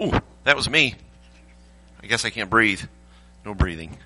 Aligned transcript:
Ooh, 0.00 0.12
that 0.44 0.56
was 0.56 0.68
me. 0.68 0.94
I 2.02 2.06
guess 2.06 2.24
I 2.24 2.30
can't 2.30 2.50
breathe. 2.50 2.82
No 3.44 3.54
breathing. 3.54 3.96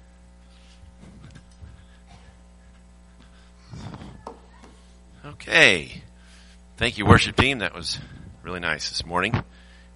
Okay. 5.24 6.02
Thank 6.76 6.98
you, 6.98 7.06
worship 7.06 7.36
team. 7.36 7.58
That 7.58 7.74
was 7.74 7.98
really 8.42 8.60
nice 8.60 8.88
this 8.88 9.04
morning. 9.04 9.42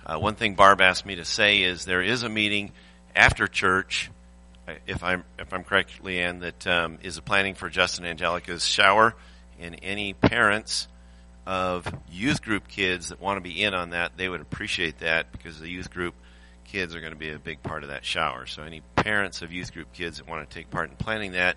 Uh, 0.05 0.19
one 0.19 0.35
thing 0.35 0.55
Barb 0.55 0.81
asked 0.81 1.07
me 1.07 1.17
to 1.17 1.25
say 1.25 1.63
is 1.63 1.85
there 1.85 2.03
is 2.03 2.23
a 2.23 2.29
meeting 2.29 2.73
after 3.17 3.47
church, 3.47 4.11
uh, 4.69 4.73
if 4.87 5.03
I'm 5.03 5.25
if 5.39 5.53
I'm 5.53 5.65
correct, 5.65 6.03
Leanne, 6.03 6.41
that 6.41 6.67
um, 6.67 6.99
is 7.03 7.17
a 7.17 7.23
planning 7.23 7.55
for 7.55 7.71
Justin 7.71 8.05
Angelica's 8.05 8.67
shower, 8.67 9.15
and 9.61 9.79
any 9.83 10.13
parents 10.13 10.89
of 11.47 11.87
youth 12.11 12.43
group 12.43 12.69
kids 12.69 13.11
that 13.11 13.21
want 13.21 13.37
to 13.37 13.41
be 13.41 13.63
in 13.63 13.75
on 13.75 13.91
that, 13.91 14.17
they 14.17 14.29
would 14.29 14.41
appreciate 14.41 14.99
that 15.01 15.31
because 15.33 15.61
the 15.61 15.69
youth 15.69 15.91
group 15.91 16.15
kids 16.65 16.95
are 16.95 17.01
going 17.01 17.13
to 17.13 17.19
be 17.19 17.31
a 17.31 17.39
big 17.39 17.63
part 17.63 17.83
of 17.83 17.91
that 17.91 18.05
shower. 18.05 18.47
So 18.47 18.63
any 18.63 18.83
parents 18.97 19.43
of 19.43 19.53
youth 19.53 19.73
group 19.73 19.93
kids 19.93 20.19
that 20.19 20.29
want 20.29 20.49
to 20.49 20.55
take 20.55 20.71
part 20.71 20.91
in 20.91 20.97
planning 20.97 21.33
that, 21.33 21.57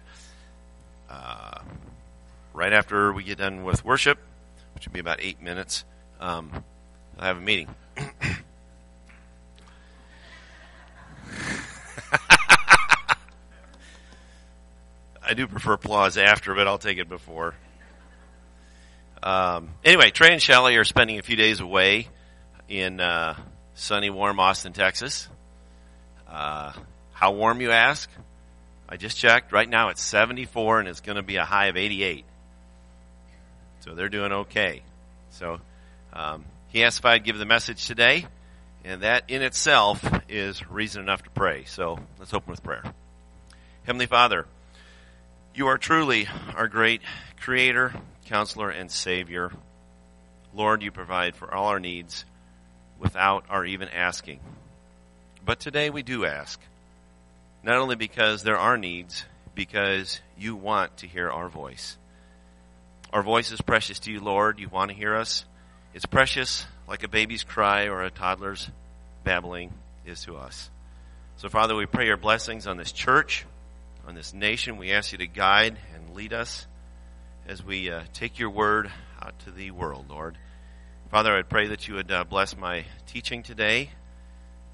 uh, 1.10 1.62
right 2.54 2.74
after 2.74 3.14
we 3.14 3.24
get 3.24 3.38
done 3.38 3.64
with 3.64 3.86
worship, 3.86 4.20
which 4.76 4.86
will 4.86 4.94
be 4.94 5.00
about 5.00 5.22
eight 5.22 5.42
minutes, 5.42 5.86
um, 6.20 6.64
I'll 7.18 7.26
have 7.26 7.38
a 7.38 7.42
meeting. 7.42 7.74
I 15.30 15.34
do 15.34 15.48
prefer 15.48 15.74
applause 15.74 16.18
after, 16.18 16.54
but 16.54 16.68
I'll 16.68 16.78
take 16.78 17.00
it 17.00 17.10
before. 17.10 17.54
Um, 19.22 19.70
anyway, 19.84 20.12
Trey 20.12 20.32
and 20.32 20.42
Shelley 20.42 20.76
are 20.78 20.84
spending 20.84 21.20
a 21.20 21.22
few 21.22 21.36
days 21.36 21.60
away 21.60 22.08
in 22.70 23.00
uh, 23.00 23.36
sunny, 23.74 24.10
warm 24.10 24.40
Austin, 24.40 24.74
Texas. 24.74 25.28
Uh, 26.28 26.74
how 27.14 27.32
warm, 27.32 27.62
you 27.62 27.72
ask? 27.72 28.10
I 28.90 28.98
just 28.98 29.18
checked. 29.18 29.52
Right 29.52 29.68
now 29.68 29.90
it's 29.90 30.02
74 30.02 30.80
and 30.80 30.88
it's 30.88 31.02
going 31.02 31.16
to 31.16 31.24
be 31.24 31.38
a 31.38 31.46
high 31.46 31.68
of 31.68 31.78
88. 31.78 32.26
So 33.82 33.96
they're 33.96 34.10
doing 34.10 34.32
okay. 34.32 34.84
So 35.32 35.60
um, 36.14 36.46
he 36.70 36.84
asked 36.84 37.00
if 37.00 37.06
I'd 37.06 37.24
give 37.24 37.38
the 37.38 37.46
message 37.46 37.88
today, 37.88 38.26
and 38.84 39.02
that 39.02 39.24
in 39.30 39.42
itself 39.42 40.04
is 40.30 40.68
reason 40.70 41.02
enough 41.02 41.24
to 41.24 41.30
pray. 41.30 41.66
So 41.66 42.00
let's 42.20 42.34
open 42.34 42.52
with 42.52 42.64
prayer. 42.64 42.84
Heavenly 43.84 44.06
Father, 44.06 44.46
you 45.56 45.68
are 45.68 45.78
truly 45.78 46.28
our 46.56 46.68
great 46.68 47.02
creator, 47.40 47.94
counselor, 48.28 48.70
and 48.70 48.92
savior. 48.92 49.52
Lord, 50.54 50.84
you 50.84 50.92
provide 50.92 51.36
for 51.36 51.54
all 51.54 51.68
our 51.68 51.80
needs 51.80 52.26
without 53.00 53.46
our 53.50 53.66
even 53.66 53.90
asking. 53.90 54.40
But 55.46 55.60
today 55.60 55.90
we 55.90 56.04
do 56.04 56.26
ask, 56.26 56.60
not 57.64 57.78
only 57.78 57.96
because 57.96 58.44
there 58.44 58.58
are 58.58 58.78
needs, 58.78 59.26
because 59.56 60.22
you 60.38 60.56
want 60.56 60.98
to 60.98 61.08
hear 61.08 61.30
our 61.30 61.50
voice. 61.50 61.98
Our 63.14 63.24
voice 63.24 63.52
is 63.52 63.62
precious 63.62 64.00
to 64.00 64.12
you, 64.12 64.20
Lord. 64.20 64.60
You 64.60 64.70
want 64.70 64.92
to 64.92 64.98
hear 64.98 65.16
us. 65.16 65.46
It's 65.94 66.06
precious 66.06 66.66
like 66.88 67.04
a 67.04 67.08
baby's 67.08 67.44
cry 67.44 67.88
or 67.88 68.04
a 68.04 68.12
toddler's 68.12 68.70
babbling 69.24 69.74
is 70.06 70.22
to 70.24 70.38
us. 70.38 70.70
So, 71.38 71.50
Father, 71.50 71.76
we 71.76 71.86
pray 71.86 72.06
your 72.08 72.18
blessings 72.18 72.68
on 72.68 72.78
this 72.78 72.92
church, 72.92 73.46
on 74.08 74.16
this 74.16 74.34
nation. 74.34 74.78
We 74.78 74.92
ask 74.92 75.12
you 75.12 75.18
to 75.20 75.28
guide 75.28 75.78
and 75.96 76.16
lead 76.16 76.34
us 76.34 76.68
as 77.48 77.64
we 77.64 77.90
uh, 77.90 78.02
take 78.14 78.38
your 78.38 78.50
word 78.50 78.92
out 79.22 79.40
to 79.40 79.52
the 79.52 79.72
world, 79.72 80.06
Lord. 80.10 80.38
Father, 81.10 81.36
I 81.36 81.42
pray 81.44 81.68
that 81.68 81.88
you 81.88 81.96
would 81.96 82.12
uh, 82.12 82.26
bless 82.26 82.58
my 82.58 82.84
teaching 83.06 83.42
today, 83.42 83.92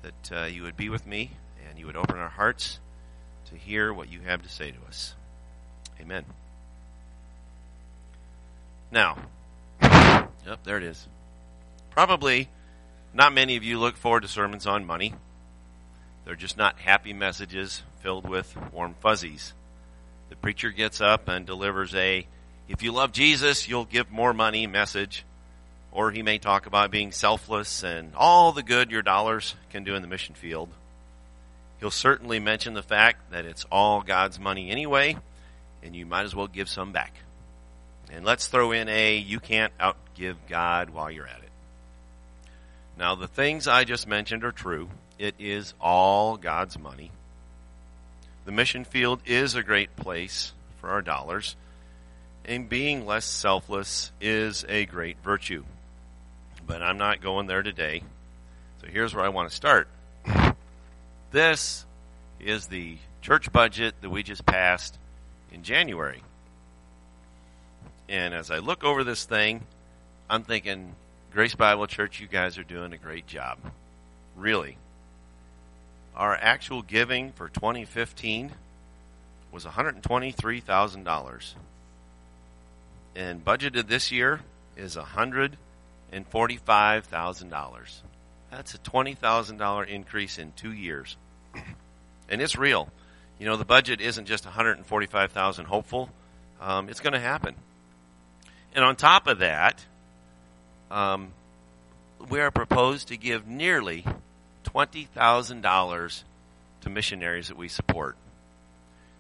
that 0.02 0.32
uh, 0.32 0.46
you 0.46 0.64
would 0.64 0.76
be 0.76 0.90
with 0.90 1.06
me, 1.06 1.32
and 1.70 1.78
you 1.78 1.86
would 1.86 1.96
open 1.96 2.18
our 2.18 2.30
hearts 2.30 2.80
to 3.52 3.56
hear 3.56 3.94
what 3.94 4.12
you 4.12 4.22
have 4.22 4.42
to 4.42 4.50
say 4.50 4.72
to 4.72 4.78
us. 4.88 5.14
Amen. 6.02 6.26
Now, 8.92 9.18
yep, 9.82 10.64
there 10.64 10.78
it 10.78 10.84
is. 10.84 11.08
Probably 11.92 12.50
not 13.14 13.34
many 13.34 13.56
of 13.56 13.64
you 13.64 13.78
look 13.78 13.96
forward 13.96 14.24
to 14.24 14.28
sermons 14.28 14.66
on 14.66 14.86
money. 14.86 15.14
They're 16.26 16.36
just 16.36 16.58
not 16.58 16.80
happy 16.80 17.14
messages 17.14 17.84
filled 18.02 18.28
with 18.28 18.58
warm 18.72 18.96
fuzzies. 19.00 19.54
The 20.30 20.36
preacher 20.36 20.72
gets 20.72 21.02
up 21.02 21.28
and 21.28 21.46
delivers 21.46 21.94
a, 21.94 22.26
if 22.68 22.82
you 22.82 22.92
love 22.92 23.12
Jesus, 23.12 23.68
you'll 23.68 23.86
give 23.86 24.12
more 24.12 24.34
money 24.34 24.68
message 24.68 25.26
or 25.94 26.10
he 26.10 26.24
may 26.24 26.40
talk 26.40 26.66
about 26.66 26.90
being 26.90 27.12
selfless 27.12 27.84
and 27.84 28.14
all 28.16 28.52
the 28.52 28.64
good 28.64 28.90
your 28.90 29.04
dollars 29.04 29.56
can 29.70 29.84
do 29.84 29.94
in 29.94 30.02
the 30.02 30.08
mission 30.08 30.34
field. 30.34 30.70
He'll 31.80 31.92
certainly 31.92 32.40
mention 32.40 32.74
the 32.74 32.82
fact 32.82 33.32
that 33.32 33.46
it's 33.46 33.66
all 33.72 34.02
God's 34.02 34.40
money 34.40 34.72
anyway, 34.72 35.18
and 35.84 35.96
you 35.96 36.06
might 36.06 36.24
as 36.24 36.36
well 36.36 36.48
give 36.48 36.68
some 36.68 36.92
back. 36.92 37.14
And 38.12 38.26
let's 38.26 38.48
throw 38.48 38.72
in 38.72 38.90
a 38.90 39.18
you 39.18 39.40
can't 39.40 39.74
outgive 39.78 40.36
God 40.50 40.90
while 40.90 41.12
you're 41.12 41.28
at 41.28 41.40
it. 41.40 41.52
Now, 42.98 43.16
the 43.16 43.28
things 43.28 43.68
I 43.68 43.84
just 43.84 44.08
mentioned 44.08 44.44
are 44.44 44.52
true. 44.52 44.90
It 45.20 45.36
is 45.40 45.74
all 45.80 46.38
God's 46.38 46.80
money. 46.80 47.12
The 48.46 48.52
mission 48.52 48.84
field 48.84 49.22
is 49.26 49.56
a 49.56 49.64
great 49.64 49.96
place 49.96 50.54
for 50.80 50.90
our 50.90 51.02
dollars, 51.02 51.56
and 52.46 52.70
being 52.70 53.06
less 53.06 53.26
selfless 53.26 54.12
is 54.20 54.66
a 54.68 54.86
great 54.86 55.18
virtue 55.24 55.64
but 56.66 56.82
I'm 56.82 56.98
not 56.98 57.22
going 57.22 57.48
there 57.48 57.64
today. 57.64 58.04
So 58.82 58.88
here's 58.88 59.14
where 59.14 59.26
I 59.26 59.30
want 59.30 59.50
to 59.50 59.56
start. 59.56 59.88
This 61.32 61.86
is 62.40 62.68
the 62.68 62.98
church 63.22 63.52
budget 63.52 63.96
that 64.02 64.10
we 64.10 64.24
just 64.24 64.46
passed 64.46 64.98
in 65.52 65.64
January. 65.64 66.22
And 68.10 68.34
as 68.34 68.52
I 68.52 68.60
look 68.60 68.84
over 68.84 69.04
this 69.04 69.26
thing, 69.26 69.62
I'm 70.30 70.44
thinking, 70.44 70.94
Grace 71.34 71.56
Bible 71.56 71.88
Church, 71.88 72.20
you 72.20 72.28
guys 72.28 72.58
are 72.58 72.64
doing 72.64 72.94
a 72.94 72.98
great 72.98 73.28
job. 73.28 73.58
Really. 74.36 74.78
Our 76.16 76.36
actual 76.36 76.82
giving 76.82 77.32
for 77.32 77.50
2015 77.50 78.52
was 79.52 79.66
$123,000. 79.66 81.54
And 83.16 83.44
budgeted 83.44 83.88
this 83.88 84.12
year 84.12 84.42
is 84.76 84.96
100 84.96 85.58
and 86.12 86.30
$45,000. 86.30 88.02
That's 88.52 88.74
a 88.76 88.78
$20,000 88.78 89.88
increase 89.88 90.38
in 90.38 90.52
two 90.56 90.72
years. 90.72 91.18
and 92.30 92.42
it's 92.42 92.56
real. 92.56 92.90
You 93.40 93.48
know, 93.48 93.58
the 93.58 93.66
budget 93.66 94.00
isn't 94.00 94.26
just 94.26 94.46
145,000 94.46 95.66
hopeful. 95.66 96.10
Um, 96.62 96.90
it's 96.90 97.00
going 97.00 97.14
to 97.14 97.20
happen. 97.20 97.56
And 98.76 98.86
on 98.86 98.96
top 98.96 99.28
of 99.28 99.40
that, 99.40 99.84
um, 100.90 101.32
we 102.30 102.40
are 102.40 102.52
proposed 102.52 103.10
to 103.10 103.18
give 103.18 103.48
nearly 103.48 104.06
$20,000 104.66 106.24
to 106.82 106.90
missionaries 106.90 107.48
that 107.48 107.58
we 107.58 107.68
support. 107.68 108.16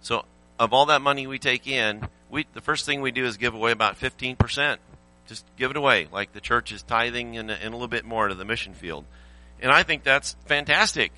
So, 0.01 0.25
of 0.59 0.73
all 0.73 0.87
that 0.87 1.01
money 1.01 1.27
we 1.27 1.39
take 1.39 1.67
in, 1.67 2.07
we, 2.33 2.47
the 2.53 2.61
first 2.61 2.85
thing 2.87 3.01
we 3.01 3.11
do 3.11 3.25
is 3.25 3.37
give 3.37 3.53
away 3.53 3.71
about 3.71 3.99
15%. 3.99 4.77
Just 5.27 5.45
give 5.55 5.69
it 5.69 5.77
away, 5.77 6.07
like 6.11 6.33
the 6.33 6.41
church 6.41 6.71
is 6.71 6.81
tithing 6.81 7.37
and, 7.37 7.51
a 7.51 7.69
little 7.69 7.87
bit 7.87 8.05
more 8.05 8.27
to 8.27 8.35
the 8.35 8.43
mission 8.43 8.73
field. 8.73 9.05
And 9.61 9.71
I 9.71 9.83
think 9.83 10.03
that's 10.03 10.35
fantastic. 10.45 11.13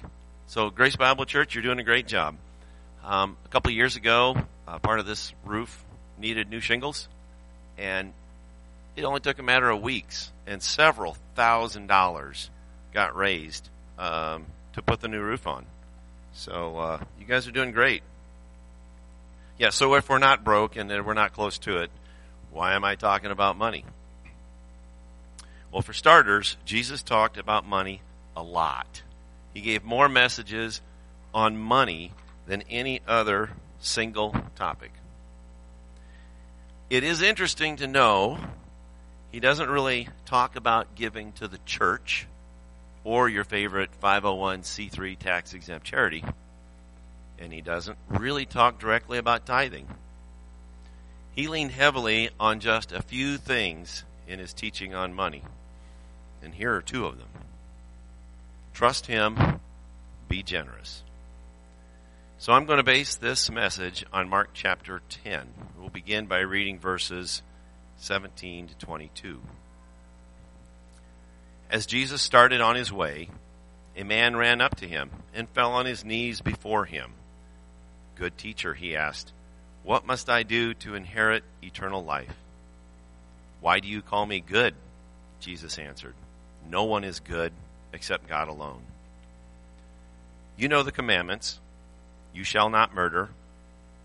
So, 0.47 0.69
Grace 0.69 0.97
Bible 0.97 1.25
Church, 1.25 1.55
you're 1.55 1.63
doing 1.63 1.79
a 1.79 1.83
great 1.83 2.05
job. 2.05 2.35
Um, 3.03 3.37
a 3.45 3.47
couple 3.47 3.71
years 3.71 3.95
ago, 3.95 4.35
uh, 4.67 4.77
part 4.79 4.99
of 4.99 5.05
this 5.07 5.33
roof 5.45 5.83
needed 6.19 6.49
new 6.49 6.59
shingles, 6.59 7.07
and 7.77 8.13
it 8.95 9.05
only 9.05 9.21
took 9.21 9.39
a 9.39 9.43
matter 9.43 9.69
of 9.69 9.81
weeks, 9.81 10.31
and 10.45 10.61
several 10.61 11.15
thousand 11.33 11.87
dollars 11.87 12.49
got 12.93 13.15
raised 13.15 13.69
um, 13.97 14.45
to 14.73 14.81
put 14.81 14.99
the 14.99 15.07
new 15.07 15.21
roof 15.21 15.47
on. 15.47 15.65
So, 16.33 16.77
uh, 16.77 16.99
you 17.19 17.25
guys 17.25 17.47
are 17.47 17.51
doing 17.51 17.71
great. 17.71 18.03
Yeah, 19.57 19.69
so 19.69 19.93
if 19.95 20.09
we're 20.09 20.17
not 20.17 20.43
broke 20.43 20.75
and 20.75 20.89
we're 21.05 21.13
not 21.13 21.33
close 21.33 21.57
to 21.59 21.77
it, 21.77 21.89
why 22.51 22.73
am 22.73 22.83
I 22.83 22.95
talking 22.95 23.31
about 23.31 23.57
money? 23.57 23.85
Well, 25.71 25.81
for 25.81 25.93
starters, 25.93 26.57
Jesus 26.65 27.03
talked 27.03 27.37
about 27.37 27.65
money 27.65 28.01
a 28.35 28.43
lot. 28.43 29.01
He 29.53 29.61
gave 29.61 29.83
more 29.83 30.09
messages 30.09 30.81
on 31.33 31.57
money 31.57 32.11
than 32.47 32.63
any 32.69 33.01
other 33.07 33.49
single 33.79 34.35
topic. 34.55 34.91
It 36.89 37.03
is 37.03 37.21
interesting 37.21 37.77
to 37.77 37.87
know 37.87 38.37
he 39.31 39.39
doesn't 39.39 39.69
really 39.69 40.07
talk 40.25 40.55
about 40.55 40.95
giving 40.95 41.31
to 41.33 41.47
the 41.47 41.59
church 41.65 42.27
or 43.03 43.27
your 43.27 43.43
favorite 43.43 43.89
501c3 44.01 45.17
tax 45.17 45.53
exempt 45.53 45.85
charity. 45.85 46.23
And 47.39 47.51
he 47.51 47.61
doesn't 47.61 47.97
really 48.09 48.45
talk 48.45 48.79
directly 48.79 49.17
about 49.17 49.45
tithing. 49.45 49.87
He 51.33 51.47
leaned 51.47 51.71
heavily 51.71 52.29
on 52.39 52.59
just 52.59 52.91
a 52.91 53.01
few 53.01 53.37
things 53.37 54.03
in 54.27 54.39
his 54.39 54.53
teaching 54.53 54.93
on 54.93 55.13
money. 55.13 55.43
And 56.41 56.53
here 56.53 56.73
are 56.73 56.81
two 56.81 57.05
of 57.05 57.17
them 57.17 57.27
Trust 58.73 59.07
Him. 59.07 59.61
Be 60.27 60.43
generous. 60.43 61.01
So 62.37 62.51
I'm 62.51 62.65
going 62.65 62.77
to 62.77 62.83
base 62.83 63.15
this 63.15 63.49
message 63.49 64.05
on 64.11 64.27
Mark 64.27 64.49
chapter 64.53 65.01
10. 65.23 65.47
We'll 65.79 65.89
begin 65.89 66.25
by 66.25 66.39
reading 66.39 66.79
verses 66.79 67.41
17 67.97 68.67
to 68.67 68.75
22. 68.77 69.39
As 71.71 71.85
Jesus 71.85 72.21
started 72.21 72.59
on 72.59 72.75
his 72.75 72.91
way, 72.91 73.29
a 73.95 74.03
man 74.03 74.35
ran 74.35 74.59
up 74.59 74.75
to 74.77 74.87
him 74.87 75.09
and 75.33 75.47
fell 75.49 75.71
on 75.71 75.85
his 75.85 76.03
knees 76.03 76.41
before 76.41 76.83
him. 76.83 77.13
Good 78.15 78.37
teacher, 78.37 78.73
he 78.73 78.95
asked, 78.95 79.33
what 79.85 80.07
must 80.07 80.31
I 80.31 80.41
do 80.41 80.73
to 80.73 80.95
inherit 80.95 81.43
eternal 81.61 82.03
life? 82.03 82.35
Why 83.61 83.79
do 83.79 83.87
you 83.87 84.01
call 84.01 84.25
me 84.25 84.39
good? 84.39 84.73
Jesus 85.39 85.77
answered, 85.77 86.15
No 86.67 86.85
one 86.85 87.03
is 87.03 87.19
good 87.19 87.53
except 87.93 88.27
God 88.27 88.47
alone. 88.47 88.81
You 90.57 90.69
know 90.69 90.81
the 90.81 90.91
commandments. 90.91 91.59
You 92.33 92.43
shall 92.43 92.71
not 92.71 92.95
murder. 92.95 93.29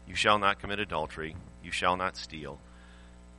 You 0.06 0.14
shall 0.14 0.38
not 0.38 0.60
commit 0.60 0.80
adultery. 0.80 1.34
You 1.64 1.70
shall 1.70 1.96
not 1.96 2.18
steal. 2.18 2.58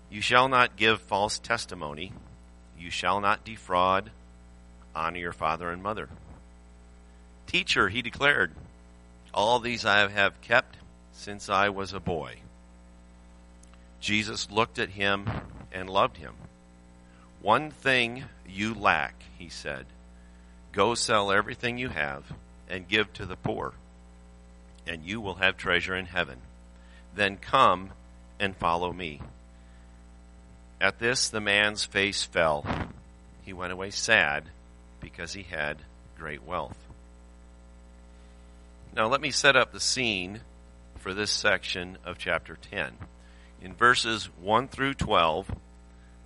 You 0.09 0.21
shall 0.21 0.47
not 0.47 0.77
give 0.77 0.99
false 1.01 1.37
testimony. 1.37 2.11
You 2.79 2.89
shall 2.89 3.21
not 3.21 3.45
defraud. 3.45 4.09
Honor 4.95 5.19
your 5.19 5.31
father 5.31 5.69
and 5.69 5.83
mother. 5.83 6.09
Teacher, 7.45 7.89
he 7.89 8.01
declared, 8.01 8.51
all 9.33 9.59
these 9.59 9.85
I 9.85 10.07
have 10.07 10.41
kept 10.41 10.77
since 11.13 11.49
I 11.49 11.69
was 11.69 11.93
a 11.93 11.99
boy. 11.99 12.37
Jesus 13.99 14.49
looked 14.49 14.79
at 14.79 14.89
him 14.89 15.29
and 15.71 15.89
loved 15.89 16.17
him. 16.17 16.33
One 17.41 17.71
thing 17.71 18.25
you 18.47 18.73
lack, 18.73 19.15
he 19.37 19.49
said. 19.49 19.85
Go 20.71 20.95
sell 20.95 21.31
everything 21.31 21.77
you 21.77 21.89
have 21.89 22.23
and 22.69 22.87
give 22.87 23.11
to 23.13 23.25
the 23.25 23.35
poor, 23.35 23.73
and 24.87 25.03
you 25.03 25.19
will 25.19 25.35
have 25.35 25.57
treasure 25.57 25.95
in 25.95 26.05
heaven. 26.05 26.37
Then 27.15 27.37
come 27.37 27.91
and 28.39 28.55
follow 28.55 28.93
me. 28.93 29.21
At 30.79 30.99
this, 30.99 31.29
the 31.29 31.41
man's 31.41 31.83
face 31.83 32.23
fell. 32.23 32.65
He 33.43 33.53
went 33.53 33.73
away 33.73 33.91
sad 33.91 34.45
because 34.99 35.33
he 35.33 35.43
had 35.43 35.77
great 36.17 36.43
wealth. 36.43 36.77
Now, 38.93 39.07
let 39.07 39.21
me 39.21 39.31
set 39.31 39.55
up 39.55 39.71
the 39.71 39.79
scene 39.79 40.41
for 40.99 41.13
this 41.13 41.31
section 41.31 41.97
of 42.05 42.17
chapter 42.17 42.57
10. 42.71 42.91
In 43.61 43.73
verses 43.73 44.25
1 44.41 44.67
through 44.67 44.95
12, 44.95 45.49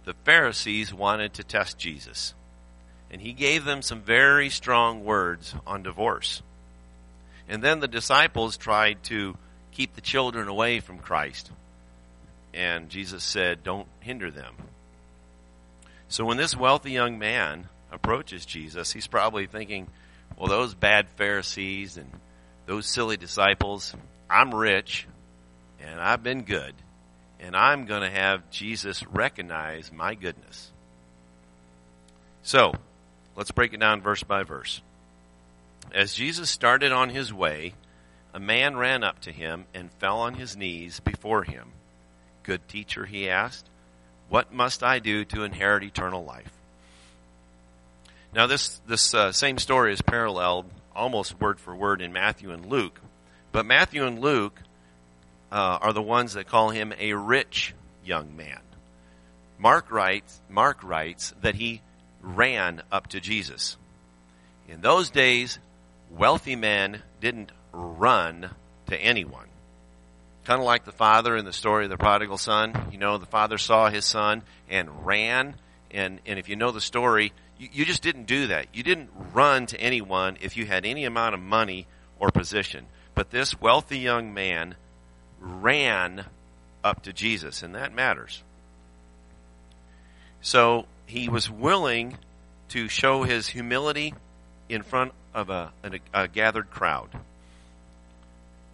the 0.06 0.16
Pharisees 0.24 0.92
wanted 0.92 1.36
to 1.36 1.44
test 1.44 1.78
Jesus, 1.78 2.34
and 3.12 3.22
he 3.22 3.34
gave 3.34 3.66
them 3.66 3.84
some 3.84 4.02
very 4.02 4.50
strong 4.50 5.04
words 5.04 5.54
on 5.68 5.84
divorce. 5.84 6.42
And 7.48 7.62
then 7.62 7.82
the 7.82 7.88
disciples 7.88 8.58
tried 8.58 9.04
to 9.04 9.38
keep 9.72 9.94
the 9.94 10.02
children 10.02 10.48
away 10.48 10.80
from 10.80 10.98
Christ, 10.98 11.52
and 12.52 12.90
Jesus 12.90 13.24
said, 13.24 13.64
Don't 13.64 13.88
hinder 14.00 14.32
them. 14.32 14.56
So 16.10 16.26
when 16.26 16.38
this 16.38 16.58
wealthy 16.58 16.94
young 16.94 17.20
man 17.20 17.68
approaches 17.92 18.44
Jesus, 18.44 18.92
he's 18.92 19.06
probably 19.06 19.46
thinking, 19.46 19.86
Well, 20.36 20.50
those 20.50 20.74
bad 20.74 21.10
Pharisees 21.16 21.98
and 21.98 22.10
those 22.66 22.86
silly 22.86 23.18
disciples, 23.18 23.94
I'm 24.30 24.54
rich 24.54 25.08
and 25.80 26.00
I've 26.00 26.24
been 26.24 26.44
good 26.44 26.74
and 27.40 27.56
I'm 27.56 27.86
going 27.86 28.02
to 28.02 28.10
have 28.10 28.50
Jesus 28.50 29.06
recognize 29.08 29.92
my 29.92 30.16
goodness. 30.16 30.72
So, 32.44 32.74
let's 33.36 33.52
break 33.52 33.74
it 33.74 33.80
down 33.80 34.02
verse 34.02 34.24
by 34.24 34.44
verse. 34.44 34.82
As 35.94 36.14
Jesus 36.14 36.50
started 36.50 36.92
on 36.92 37.10
his 37.10 37.32
way, 37.32 37.74
a 38.34 38.40
man 38.40 38.76
ran 38.76 39.04
up 39.04 39.20
to 39.22 39.32
him 39.32 39.66
and 39.74 39.92
fell 39.94 40.20
on 40.20 40.34
his 40.34 40.58
knees 40.58 41.00
before 41.00 41.44
him. 41.44 41.72
Good 42.44 42.68
teacher, 42.68 43.06
he 43.06 43.30
asked, 43.30 43.68
what 44.30 44.54
must 44.54 44.84
I 44.84 45.00
do 45.00 45.24
to 45.26 45.44
inherit 45.44 45.84
eternal 45.84 46.24
life? 46.24 46.52
Now, 48.34 48.48
this, 48.48 48.82
this 48.88 49.14
uh, 49.14 49.32
same 49.32 49.60
story 49.60 49.94
is 49.94 50.02
paralleled 50.02 50.66
almost 50.96 51.40
word 51.40 51.60
for 51.60 51.76
word 51.76 52.02
in 52.02 52.14
Matthew 52.14 52.52
and 52.52 52.66
Luke. 52.66 53.00
But 53.52 53.66
Matthew 53.66 54.06
and 54.06 54.20
Luke 54.20 54.60
uh, 55.52 55.80
are 55.82 55.94
the 55.94 56.02
ones 56.02 56.34
that 56.34 56.48
call 56.48 56.70
him 56.70 56.94
a 57.00 57.14
rich 57.14 57.74
young 58.04 58.36
man. 58.36 58.60
Mark 59.58 59.92
writes, 59.92 60.42
Mark 60.50 60.84
writes 60.84 61.34
that 61.42 61.56
he 61.56 61.82
ran 62.22 62.82
up 62.92 63.08
to 63.08 63.20
Jesus. 63.20 63.78
In 64.68 64.82
those 64.82 65.10
days, 65.10 65.60
wealthy 66.12 66.56
men 66.56 67.02
didn't 67.22 67.52
run 67.72 68.50
to 68.88 68.98
anyone. 68.98 69.48
Kind 70.44 70.60
of 70.60 70.66
like 70.66 70.86
the 70.86 70.92
father 70.92 71.36
in 71.36 71.46
the 71.46 71.54
story 71.54 71.86
of 71.86 71.90
the 71.90 71.98
prodigal 71.98 72.38
son. 72.38 72.90
You 72.92 72.98
know, 72.98 73.18
the 73.18 73.26
father 73.26 73.58
saw 73.58 73.90
his 73.90 74.06
son 74.06 74.44
and 74.70 75.06
ran. 75.06 75.56
And, 75.92 76.20
and 76.26 76.38
if 76.38 76.50
you 76.50 76.56
know 76.56 76.72
the 76.72 76.82
story, 76.82 77.34
you, 77.58 77.70
you 77.72 77.86
just 77.86 78.02
didn't 78.02 78.26
do 78.26 78.48
that. 78.48 78.68
You 78.74 78.84
didn't 78.84 79.10
run 79.34 79.66
to 79.68 79.80
anyone 79.80 80.38
if 80.42 80.58
you 80.58 80.66
had 80.66 80.86
any 80.86 81.06
amount 81.06 81.36
of 81.36 81.42
money 81.42 81.88
or 82.20 82.30
position. 82.32 82.86
But 83.14 83.32
this 83.32 83.60
wealthy 83.60 84.00
young 84.00 84.34
man 84.34 84.76
ran 85.40 86.26
up 86.84 87.04
to 87.04 87.14
Jesus, 87.14 87.64
and 87.64 87.76
that 87.76 87.94
matters. 87.94 88.44
So 90.42 90.86
he 91.06 91.30
was 91.30 91.50
willing 91.50 92.18
to 92.70 92.88
show 92.88 93.24
his 93.24 93.48
humility 93.48 94.14
in 94.70 94.84
front 94.84 95.14
of 95.34 95.50
a, 95.50 95.72
a, 95.84 96.00
a 96.14 96.28
gathered 96.28 96.70
crowd. 96.70 97.10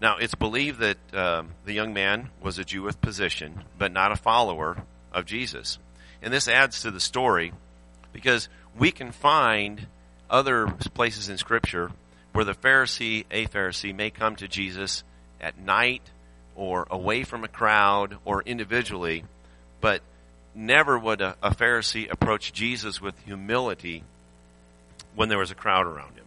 Now, 0.02 0.18
it's 0.18 0.36
believed 0.36 0.80
that 0.80 0.98
um, 1.14 1.50
the 1.66 1.74
young 1.74 1.94
man 1.94 2.30
was 2.42 2.58
a 2.58 2.66
Jew 2.66 2.82
with 2.82 3.00
position, 3.02 3.64
but 3.78 3.92
not 3.92 4.12
a 4.12 4.16
follower 4.16 4.78
of 5.14 5.26
Jesus. 5.26 5.78
And 6.22 6.34
this 6.34 6.48
adds 6.48 6.82
to 6.82 6.92
the 6.92 7.00
story 7.00 7.54
because 8.12 8.50
we 8.78 8.92
can 8.92 9.12
find 9.12 9.88
other 10.30 10.68
places 10.94 11.30
in 11.30 11.38
Scripture 11.38 11.92
where 12.34 12.46
the 12.46 12.54
Pharisee, 12.54 13.26
a 13.30 13.46
Pharisee, 13.48 13.94
may 13.94 14.10
come 14.10 14.36
to 14.38 14.48
Jesus 14.48 15.04
at 15.40 15.58
night 15.58 16.02
or 16.56 16.88
away 16.90 17.24
from 17.24 17.44
a 17.44 17.50
crowd 17.50 18.18
or 18.24 18.42
individually, 18.44 19.24
but 19.82 20.02
never 20.56 20.98
would 20.98 21.22
a, 21.22 21.36
a 21.42 21.54
Pharisee 21.54 22.10
approach 22.10 22.54
Jesus 22.54 23.02
with 23.02 23.18
humility 23.26 24.04
when 25.16 25.30
there 25.30 25.38
was 25.38 25.52
a 25.52 25.56
crowd 25.56 25.86
around 25.86 26.16
him. 26.16 26.26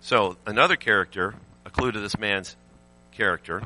So 0.00 0.36
another 0.46 0.76
character, 0.76 1.34
a 1.64 1.70
clue 1.70 1.92
to 1.92 2.00
this 2.00 2.18
man's 2.18 2.56
character, 3.12 3.62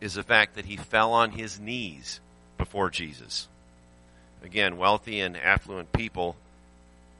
is 0.00 0.14
the 0.14 0.22
fact 0.22 0.56
that 0.56 0.64
he 0.64 0.76
fell 0.76 1.12
on 1.12 1.30
his 1.30 1.60
knees 1.60 2.20
before 2.58 2.90
Jesus. 2.90 3.48
Again, 4.42 4.76
wealthy 4.76 5.20
and 5.20 5.36
affluent 5.36 5.92
people 5.92 6.36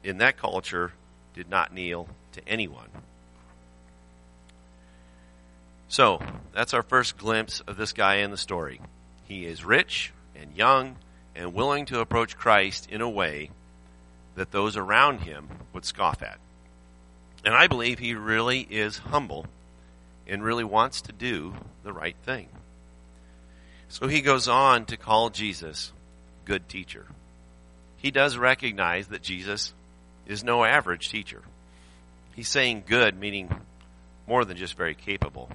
in 0.05 0.19
that 0.19 0.37
culture 0.37 0.93
did 1.33 1.49
not 1.49 1.73
kneel 1.73 2.07
to 2.33 2.47
anyone. 2.47 2.87
So, 5.87 6.21
that's 6.53 6.73
our 6.73 6.83
first 6.83 7.17
glimpse 7.17 7.59
of 7.61 7.75
this 7.75 7.91
guy 7.91 8.17
in 8.17 8.31
the 8.31 8.37
story. 8.37 8.79
He 9.27 9.45
is 9.45 9.65
rich 9.65 10.13
and 10.35 10.55
young 10.55 10.97
and 11.35 11.53
willing 11.53 11.85
to 11.87 11.99
approach 11.99 12.37
Christ 12.37 12.87
in 12.89 13.01
a 13.01 13.09
way 13.09 13.49
that 14.35 14.51
those 14.51 14.77
around 14.77 15.21
him 15.21 15.47
would 15.73 15.85
scoff 15.85 16.21
at. 16.21 16.37
And 17.43 17.53
I 17.53 17.67
believe 17.67 17.99
he 17.99 18.13
really 18.13 18.61
is 18.61 18.97
humble 18.97 19.45
and 20.27 20.43
really 20.43 20.63
wants 20.63 21.01
to 21.01 21.11
do 21.11 21.53
the 21.83 21.93
right 21.93 22.15
thing. 22.25 22.47
So 23.89 24.07
he 24.07 24.21
goes 24.21 24.47
on 24.47 24.85
to 24.85 24.97
call 24.97 25.29
Jesus 25.29 25.91
good 26.43 26.67
teacher. 26.67 27.05
He 27.97 28.11
does 28.11 28.37
recognize 28.37 29.07
that 29.07 29.21
Jesus 29.21 29.73
is 30.25 30.43
no 30.43 30.63
average 30.63 31.09
teacher. 31.09 31.41
He's 32.35 32.49
saying 32.49 32.83
good, 32.87 33.17
meaning 33.19 33.49
more 34.27 34.43
than 34.45 34.57
just 34.57 34.75
very 34.75 34.95
capable. 34.95 35.49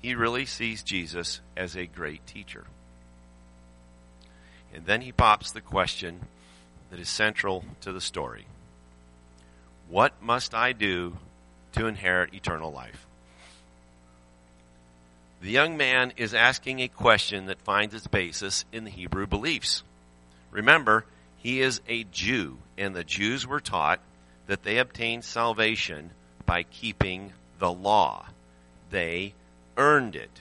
He 0.00 0.14
really 0.14 0.46
sees 0.46 0.82
Jesus 0.82 1.40
as 1.56 1.76
a 1.76 1.86
great 1.86 2.26
teacher. 2.26 2.64
And 4.74 4.84
then 4.86 5.00
he 5.00 5.12
pops 5.12 5.52
the 5.52 5.60
question 5.60 6.20
that 6.90 7.00
is 7.00 7.08
central 7.08 7.64
to 7.80 7.92
the 7.92 8.00
story 8.00 8.46
What 9.88 10.12
must 10.22 10.54
I 10.54 10.72
do 10.72 11.16
to 11.72 11.86
inherit 11.86 12.34
eternal 12.34 12.70
life? 12.70 13.06
The 15.40 15.50
young 15.50 15.76
man 15.76 16.12
is 16.16 16.32
asking 16.32 16.80
a 16.80 16.88
question 16.88 17.46
that 17.46 17.60
finds 17.60 17.94
its 17.94 18.06
basis 18.06 18.64
in 18.72 18.84
the 18.84 18.90
Hebrew 18.90 19.26
beliefs. 19.26 19.82
Remember, 20.50 21.04
he 21.44 21.60
is 21.60 21.82
a 21.86 22.04
Jew, 22.04 22.56
and 22.78 22.96
the 22.96 23.04
Jews 23.04 23.46
were 23.46 23.60
taught 23.60 24.00
that 24.46 24.62
they 24.62 24.78
obtained 24.78 25.24
salvation 25.24 26.10
by 26.46 26.62
keeping 26.62 27.34
the 27.58 27.70
law. 27.70 28.26
They 28.90 29.34
earned 29.76 30.16
it. 30.16 30.40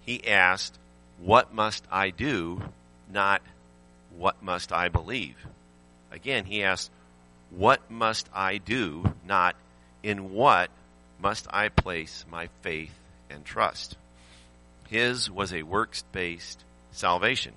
He 0.00 0.26
asked, 0.26 0.78
What 1.20 1.52
must 1.52 1.84
I 1.92 2.08
do? 2.08 2.62
Not, 3.12 3.42
What 4.16 4.42
must 4.42 4.72
I 4.72 4.88
believe? 4.88 5.36
Again, 6.10 6.46
he 6.46 6.64
asked, 6.64 6.90
What 7.50 7.90
must 7.90 8.30
I 8.34 8.56
do? 8.56 9.14
Not, 9.28 9.56
In 10.02 10.32
what 10.32 10.70
must 11.20 11.46
I 11.50 11.68
place 11.68 12.24
my 12.30 12.48
faith 12.62 12.98
and 13.28 13.44
trust? 13.44 13.96
His 14.88 15.30
was 15.30 15.52
a 15.52 15.64
works 15.64 16.02
based 16.12 16.64
salvation. 16.92 17.52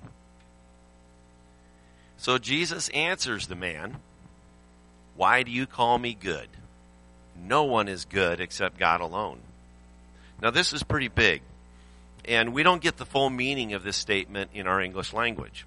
So 2.26 2.38
Jesus 2.38 2.88
answers 2.88 3.46
the 3.46 3.54
man, 3.54 3.98
Why 5.14 5.44
do 5.44 5.52
you 5.52 5.64
call 5.64 5.96
me 5.96 6.12
good? 6.12 6.48
No 7.40 7.62
one 7.62 7.86
is 7.86 8.04
good 8.04 8.40
except 8.40 8.80
God 8.80 9.00
alone. 9.00 9.38
Now, 10.42 10.50
this 10.50 10.72
is 10.72 10.82
pretty 10.82 11.06
big, 11.06 11.42
and 12.24 12.52
we 12.52 12.64
don't 12.64 12.82
get 12.82 12.96
the 12.96 13.06
full 13.06 13.30
meaning 13.30 13.74
of 13.74 13.84
this 13.84 13.96
statement 13.96 14.50
in 14.54 14.66
our 14.66 14.80
English 14.80 15.12
language. 15.12 15.66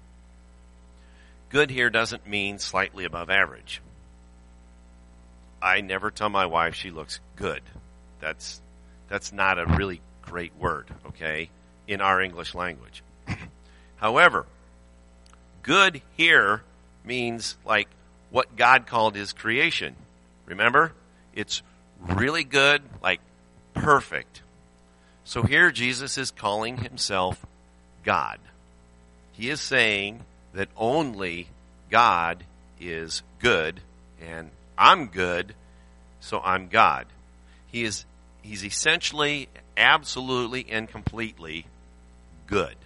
Good 1.48 1.70
here 1.70 1.88
doesn't 1.88 2.26
mean 2.26 2.58
slightly 2.58 3.06
above 3.06 3.30
average. 3.30 3.80
I 5.62 5.80
never 5.80 6.10
tell 6.10 6.28
my 6.28 6.44
wife 6.44 6.74
she 6.74 6.90
looks 6.90 7.20
good. 7.36 7.62
That's 8.20 8.60
that's 9.08 9.32
not 9.32 9.58
a 9.58 9.64
really 9.64 10.02
great 10.20 10.54
word, 10.58 10.88
okay, 11.06 11.48
in 11.88 12.02
our 12.02 12.20
English 12.20 12.54
language. 12.54 13.02
However, 13.96 14.44
good 15.62 16.02
here 16.16 16.62
means 17.04 17.56
like 17.64 17.88
what 18.30 18.56
God 18.56 18.86
called 18.86 19.14
his 19.14 19.32
creation. 19.32 19.96
Remember? 20.46 20.92
It's 21.34 21.62
really 22.00 22.44
good, 22.44 22.82
like 23.02 23.20
perfect. 23.74 24.42
So 25.24 25.42
here 25.42 25.70
Jesus 25.70 26.18
is 26.18 26.30
calling 26.30 26.78
himself 26.78 27.44
God. 28.04 28.38
He 29.32 29.50
is 29.50 29.60
saying 29.60 30.20
that 30.54 30.68
only 30.76 31.48
God 31.90 32.44
is 32.80 33.22
good 33.38 33.80
and 34.20 34.50
I'm 34.76 35.06
good, 35.06 35.54
so 36.20 36.40
I'm 36.40 36.68
God. 36.68 37.06
He 37.66 37.84
is 37.84 38.04
he's 38.42 38.64
essentially 38.64 39.48
absolutely 39.76 40.66
and 40.70 40.88
completely 40.88 41.66
good. 42.46 42.76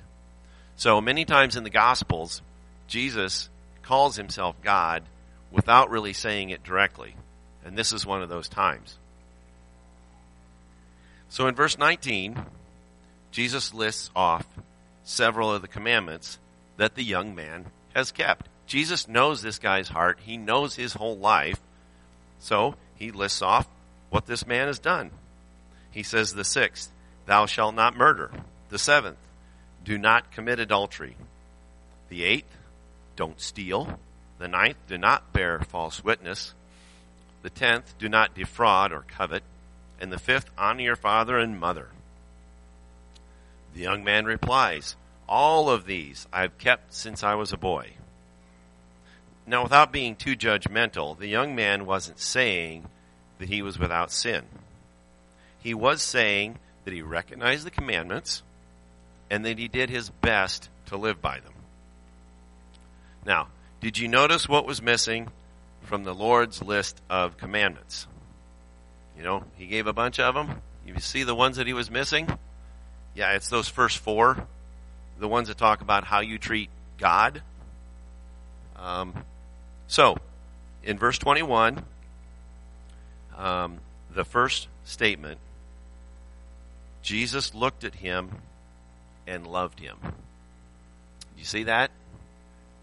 So 0.77 1.01
many 1.01 1.25
times 1.25 1.57
in 1.57 1.65
the 1.65 1.71
gospels 1.71 2.43
Jesus 2.87 3.49
calls 3.83 4.17
himself 4.17 4.57
God 4.63 5.03
without 5.51 5.91
really 5.91 6.13
saying 6.13 6.51
it 6.51 6.65
directly. 6.65 7.15
And 7.65 7.77
this 7.77 7.93
is 7.93 8.05
one 8.05 8.23
of 8.23 8.29
those 8.29 8.49
times. 8.49 8.99
So 11.29 11.47
in 11.47 11.55
verse 11.55 11.79
19, 11.79 12.39
Jesus 13.31 13.75
lists 13.75 14.11
off 14.15 14.47
several 15.03 15.53
of 15.53 15.63
the 15.63 15.69
commandments 15.69 16.39
that 16.77 16.95
the 16.95 17.05
young 17.05 17.35
man 17.35 17.67
has 17.95 18.13
kept. 18.13 18.49
Jesus 18.67 19.09
knows 19.09 19.43
this 19.43 19.59
guy's 19.59 19.89
heart. 19.89 20.19
He 20.23 20.37
knows 20.37 20.77
his 20.77 20.95
whole 20.95 21.17
life. 21.17 21.61
So 22.39 22.77
he 22.97 23.11
lists 23.11 23.43
off 23.43 23.67
what 24.11 24.27
this 24.27 24.47
man 24.47 24.67
has 24.67 24.79
done. 24.79 25.11
He 25.91 26.03
says 26.03 26.33
the 26.33 26.45
sixth, 26.45 26.91
thou 27.27 27.47
shalt 27.47 27.75
not 27.75 27.97
murder. 27.97 28.31
The 28.69 28.79
seventh, 28.79 29.19
do 29.85 29.99
not 29.99 30.33
commit 30.33 30.59
adultery. 30.59 31.17
The 32.09 32.25
eighth, 32.25 32.57
don't 33.17 33.41
steal. 33.41 33.99
The 34.39 34.49
ninth, 34.49 34.77
do 34.89 34.99
not 34.99 35.33
bear 35.33 35.61
false 35.61 36.03
witness. 36.03 36.55
The 37.43 37.51
tenth, 37.51 37.97
do 37.99 38.09
not 38.09 38.35
defraud 38.35 38.93
or 38.93 39.05
covet. 39.07 39.43
And 40.01 40.13
the 40.13 40.19
fifth, 40.19 40.51
honor 40.59 40.83
your 40.83 40.97
father 40.97 41.39
and 41.39 41.59
mother. 41.59 41.89
The 43.75 43.81
young 43.81 44.05
man 44.05 44.25
replies, 44.25 44.97
All 45.29 45.71
of 45.71 45.87
these 45.87 46.27
I've 46.33 46.59
kept 46.59 46.95
since 46.95 47.23
I 47.23 47.35
was 47.35 47.53
a 47.53 47.57
boy. 47.57 47.93
Now, 49.47 49.63
without 49.63 49.93
being 49.93 50.17
too 50.17 50.37
judgmental, 50.37 51.19
the 51.19 51.27
young 51.27 51.55
man 51.55 51.85
wasn't 51.85 52.19
saying 52.19 52.87
that 53.39 53.49
he 53.49 53.63
was 53.63 53.79
without 53.79 54.11
sin. 54.11 54.45
He 55.59 55.75
was 55.75 56.03
saying 56.03 56.59
that 56.85 56.95
he 56.95 57.03
recognized 57.03 57.67
the 57.67 57.71
commandments 57.71 58.43
and 59.31 59.45
that 59.45 59.59
he 59.59 59.69
did 59.69 59.91
his 59.91 60.11
best 60.11 60.69
to 60.87 60.97
live 60.97 61.21
by 61.21 61.41
them. 61.41 61.54
Now, 63.27 63.49
did 63.81 63.99
you 63.99 64.09
notice 64.09 64.49
what 64.49 64.67
was 64.67 64.83
missing 64.83 65.31
from 65.83 66.05
the 66.05 66.15
Lord's 66.15 66.63
list 66.63 67.01
of 67.09 67.37
commandments? 67.37 68.07
You 69.17 69.23
know, 69.23 69.45
he 69.57 69.67
gave 69.67 69.87
a 69.87 69.93
bunch 69.93 70.19
of 70.19 70.35
them. 70.35 70.61
You 70.87 70.99
see 71.01 71.23
the 71.23 71.35
ones 71.35 71.57
that 71.57 71.67
he 71.67 71.73
was 71.73 71.91
missing? 71.91 72.29
Yeah, 73.15 73.33
it's 73.33 73.49
those 73.49 73.69
first 73.69 73.99
four, 73.99 74.47
the 75.19 75.29
ones 75.29 75.49
that 75.49 75.57
talk 75.57 75.81
about 75.81 76.05
how 76.05 76.21
you 76.21 76.39
treat 76.39 76.69
God. 76.99 77.43
Um, 78.77 79.15
so, 79.87 80.17
in 80.83 80.99
verse 80.99 81.19
21, 81.19 81.85
um, 83.39 83.79
the 84.13 84.25
first 84.25 84.69
statement, 84.85 85.39
Jesus 87.03 87.55
looked 87.55 87.85
at 87.85 87.95
him 87.95 88.31
and 89.27 89.47
loved 89.47 89.81
him. 89.81 89.97
You 91.39 91.45
see 91.45 91.65
that? 91.65 91.91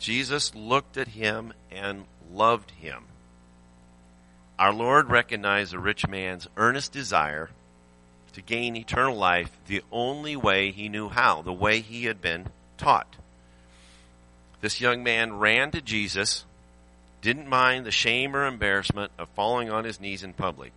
Jesus 0.02 0.56
looked 0.56 0.98
at 0.98 1.10
him 1.10 1.54
and 1.72 2.06
loved 2.34 2.72
him. 2.72 3.04
Our 4.58 4.74
Lord 4.74 5.12
recognized 5.12 5.72
the 5.72 5.80
rich 5.80 6.08
man's 6.08 6.48
earnest 6.58 6.92
desire 6.92 7.52
to 8.34 8.42
gain 8.42 8.76
eternal 8.76 9.16
life 9.16 9.52
the 9.68 9.84
only 9.92 10.36
way 10.36 10.72
he 10.72 10.90
knew 10.90 11.10
how, 11.10 11.44
the 11.44 11.54
way 11.54 11.82
he 11.82 12.06
had 12.06 12.20
been 12.20 12.48
taught. 12.80 13.16
This 14.60 14.82
young 14.82 15.04
man 15.04 15.38
ran 15.38 15.70
to 15.70 15.82
Jesus, 15.82 16.46
didn't 17.22 17.48
mind 17.48 17.86
the 17.86 17.92
shame 17.92 18.36
or 18.36 18.48
embarrassment 18.48 19.12
of 19.20 19.30
falling 19.30 19.70
on 19.70 19.84
his 19.84 20.00
knees 20.00 20.24
in 20.24 20.34
public. 20.34 20.72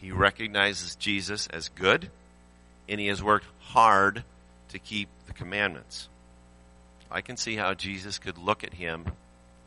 He 0.00 0.12
recognizes 0.12 0.94
Jesus 0.94 1.48
as 1.48 1.70
good, 1.70 2.08
and 2.88 3.00
he 3.00 3.08
has 3.08 3.20
worked 3.20 3.46
hard 3.60 4.22
to 4.68 4.78
keep 4.78 5.08
the 5.26 5.32
commandments. 5.32 6.08
I 7.10 7.20
can 7.20 7.36
see 7.36 7.56
how 7.56 7.74
Jesus 7.74 8.18
could 8.18 8.38
look 8.38 8.64
at 8.64 8.74
him 8.74 9.06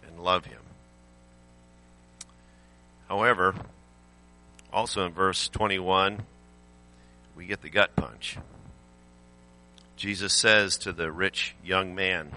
and 0.05 0.23
love 0.23 0.45
him. 0.45 0.61
However, 3.07 3.55
also 4.71 5.05
in 5.05 5.11
verse 5.11 5.49
21, 5.49 6.21
we 7.35 7.45
get 7.45 7.61
the 7.61 7.69
gut 7.69 7.95
punch. 7.95 8.37
Jesus 9.95 10.33
says 10.33 10.77
to 10.79 10.93
the 10.93 11.11
rich 11.11 11.55
young 11.63 11.93
man, 11.93 12.31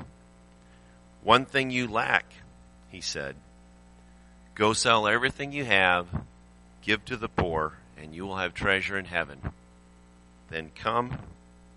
One 1.22 1.44
thing 1.44 1.70
you 1.70 1.86
lack, 1.86 2.26
he 2.90 3.00
said. 3.00 3.36
Go 4.54 4.72
sell 4.72 5.08
everything 5.08 5.52
you 5.52 5.64
have, 5.64 6.06
give 6.82 7.04
to 7.06 7.16
the 7.16 7.28
poor, 7.28 7.74
and 7.96 8.14
you 8.14 8.26
will 8.26 8.36
have 8.36 8.54
treasure 8.54 8.98
in 8.98 9.04
heaven. 9.04 9.40
Then 10.50 10.70
come, 10.74 11.18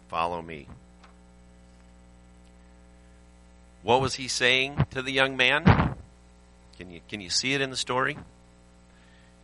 follow 0.09 0.41
me. 0.41 0.67
What 3.87 4.01
was 4.01 4.15
he 4.15 4.27
saying 4.27 4.85
to 4.91 5.01
the 5.01 5.13
young 5.13 5.37
man? 5.37 5.63
Can 6.77 6.91
you, 6.91 6.99
can 7.07 7.21
you 7.21 7.29
see 7.29 7.53
it 7.53 7.61
in 7.61 7.69
the 7.69 7.77
story? 7.77 8.17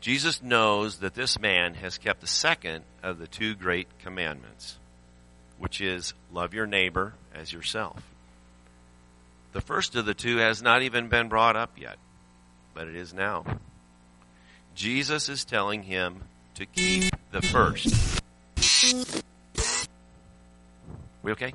Jesus 0.02 0.44
knows 0.44 0.98
that 0.98 1.16
this 1.16 1.40
man 1.40 1.76
has 1.76 1.98
kept 1.98 2.20
the 2.20 2.28
second 2.28 2.84
of 3.02 3.20
the 3.20 3.28
two 3.28 3.56
great 3.56 3.88
commandments, 4.00 4.76
which 5.60 5.80
is 5.80 6.14
love 6.34 6.54
your 6.54 6.68
neighbor 6.68 7.14
as 7.34 7.54
yourself. 7.54 8.04
The 9.54 9.62
first 9.62 9.96
of 9.96 10.06
the 10.06 10.14
two 10.14 10.40
has 10.40 10.62
not 10.62 10.82
even 10.82 11.08
been 11.08 11.30
brought 11.30 11.56
up 11.56 11.80
yet, 11.80 11.96
but 12.74 12.90
it 12.90 12.98
is 12.98 13.14
now. 13.14 13.46
Jesus 14.76 15.30
is 15.30 15.46
telling 15.46 15.84
him 15.84 16.22
to 16.56 16.66
keep 16.66 17.14
the 17.32 17.42
first. 17.42 18.20
We 21.24 21.32
okay? 21.32 21.54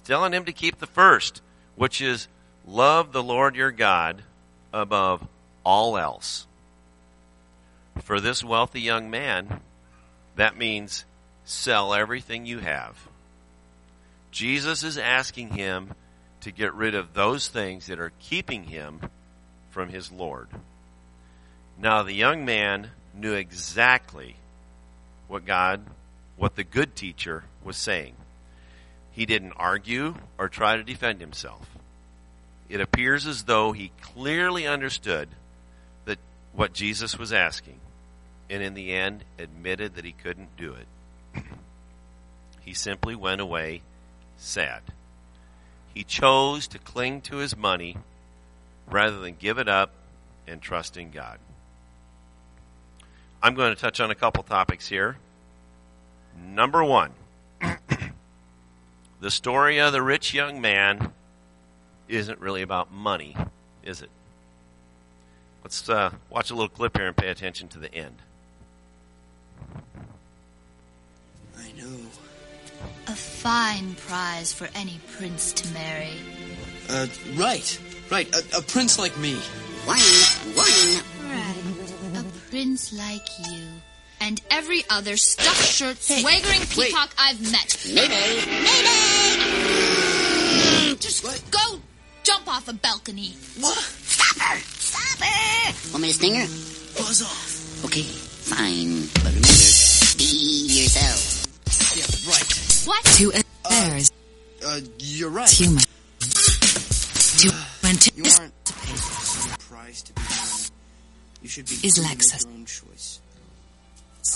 Telling 0.00 0.32
him 0.32 0.44
to 0.44 0.52
keep 0.52 0.78
the 0.78 0.86
first, 0.86 1.42
which 1.76 2.00
is 2.00 2.28
love 2.66 3.12
the 3.12 3.22
Lord 3.22 3.56
your 3.56 3.70
God 3.70 4.22
above 4.72 5.26
all 5.64 5.96
else. 5.96 6.46
For 8.02 8.20
this 8.20 8.42
wealthy 8.42 8.80
young 8.80 9.10
man, 9.10 9.60
that 10.36 10.56
means 10.56 11.04
sell 11.44 11.94
everything 11.94 12.46
you 12.46 12.60
have. 12.60 12.96
Jesus 14.30 14.82
is 14.84 14.96
asking 14.96 15.50
him 15.50 15.92
to 16.42 16.50
get 16.50 16.72
rid 16.74 16.94
of 16.94 17.14
those 17.14 17.48
things 17.48 17.86
that 17.86 18.00
are 18.00 18.12
keeping 18.20 18.64
him 18.64 19.00
from 19.70 19.88
his 19.88 20.10
Lord. 20.10 20.48
Now, 21.78 22.02
the 22.02 22.12
young 22.12 22.44
man 22.44 22.90
knew 23.14 23.34
exactly 23.34 24.36
what 25.28 25.44
God, 25.44 25.80
what 26.36 26.56
the 26.56 26.64
good 26.64 26.94
teacher 26.94 27.44
was 27.64 27.76
saying. 27.76 28.14
He 29.12 29.26
didn't 29.26 29.52
argue 29.56 30.14
or 30.38 30.48
try 30.48 30.76
to 30.76 30.82
defend 30.82 31.20
himself. 31.20 31.66
It 32.68 32.80
appears 32.80 33.26
as 33.26 33.44
though 33.44 33.72
he 33.72 33.90
clearly 34.00 34.66
understood 34.66 35.28
that 36.04 36.18
what 36.52 36.72
Jesus 36.72 37.18
was 37.18 37.32
asking, 37.32 37.80
and 38.48 38.62
in 38.62 38.74
the 38.74 38.92
end 38.92 39.24
admitted 39.38 39.96
that 39.96 40.04
he 40.04 40.12
couldn't 40.12 40.56
do 40.56 40.74
it. 40.74 41.42
he 42.60 42.72
simply 42.72 43.16
went 43.16 43.40
away 43.40 43.82
sad. 44.38 44.82
He 45.92 46.04
chose 46.04 46.68
to 46.68 46.78
cling 46.78 47.20
to 47.22 47.36
his 47.36 47.56
money 47.56 47.96
rather 48.88 49.18
than 49.18 49.34
give 49.34 49.58
it 49.58 49.68
up 49.68 49.90
and 50.46 50.62
trust 50.62 50.96
in 50.96 51.10
God. 51.10 51.38
I'm 53.42 53.54
going 53.54 53.74
to 53.74 53.80
touch 53.80 54.00
on 54.00 54.10
a 54.10 54.14
couple 54.14 54.42
topics 54.42 54.88
here. 54.88 55.16
Number 56.38 56.84
one, 56.84 57.10
the 59.20 59.30
story 59.30 59.78
of 59.78 59.92
the 59.92 60.02
rich 60.02 60.34
young 60.34 60.60
man 60.60 61.12
isn't 62.08 62.40
really 62.40 62.62
about 62.62 62.92
money, 62.92 63.36
is 63.84 64.02
it? 64.02 64.10
Let's 65.62 65.88
uh, 65.88 66.10
watch 66.30 66.50
a 66.50 66.54
little 66.54 66.68
clip 66.68 66.96
here 66.96 67.06
and 67.06 67.16
pay 67.16 67.28
attention 67.28 67.68
to 67.68 67.78
the 67.78 67.94
end. 67.94 68.16
I 71.58 71.72
know. 71.72 71.98
A 73.08 73.14
fine 73.14 73.94
prize 73.94 74.52
for 74.52 74.68
any 74.74 74.98
prince 75.16 75.52
to 75.52 75.74
marry. 75.74 76.14
Uh, 76.88 77.06
right. 77.36 77.80
Right. 78.10 78.34
A, 78.34 78.58
a 78.58 78.62
prince 78.62 78.98
like 78.98 79.16
me. 79.18 79.38
Warning, 79.86 80.04
warning. 80.56 81.00
Right. 81.24 82.20
A 82.20 82.24
prince 82.50 82.92
like 82.92 83.28
you. 83.50 83.66
And 84.20 84.40
every 84.50 84.84
other 84.90 85.16
stuffed 85.16 85.64
shirt 85.64 85.96
swaggering 86.00 86.60
peacock 86.68 87.10
I've 87.18 87.40
met. 87.40 87.76
Mayday, 87.86 88.36
mayday. 88.46 89.40
Mm, 90.92 91.00
Just 91.00 91.24
What? 91.24 91.42
go 91.50 91.80
jump 92.22 92.46
off 92.48 92.68
a 92.68 92.74
balcony. 92.74 93.34
What? 93.58 93.76
Stop 93.78 94.36
her, 94.42 94.58
stop 94.60 95.26
her. 95.26 95.72
Want 95.92 96.02
me 96.02 96.08
to 96.08 96.14
sting 96.14 96.34
her? 96.34 96.46
Buzz 96.98 97.22
off. 97.22 97.84
Okay, 97.86 98.02
fine. 98.02 99.08
But 99.14 99.32
remember, 99.32 99.48
be 100.18 100.68
yourself. 100.68 101.46
Yeah, 101.96 102.30
right. 102.30 102.86
What? 102.86 103.04
Two 103.16 103.32
uh, 103.32 103.40
affairs. 103.64 104.10
Uh, 104.64 104.80
you're 104.98 105.30
right. 105.30 105.48
Human. 105.50 105.82
Two 107.38 107.50
went 107.82 108.06
uh, 108.06 108.10
You 108.16 108.24
to 108.24 108.40
aren't 108.42 108.68
some 108.68 109.50
prize 109.58 110.02
to 110.02 110.12
be. 110.12 110.22
You 111.42 111.48
should 111.48 111.64
be 111.66 111.72
Is 111.86 111.96
free 111.96 112.04
Lexus. 112.06 112.44
your 112.44 112.52
own 112.52 112.66
choice. 112.66 113.20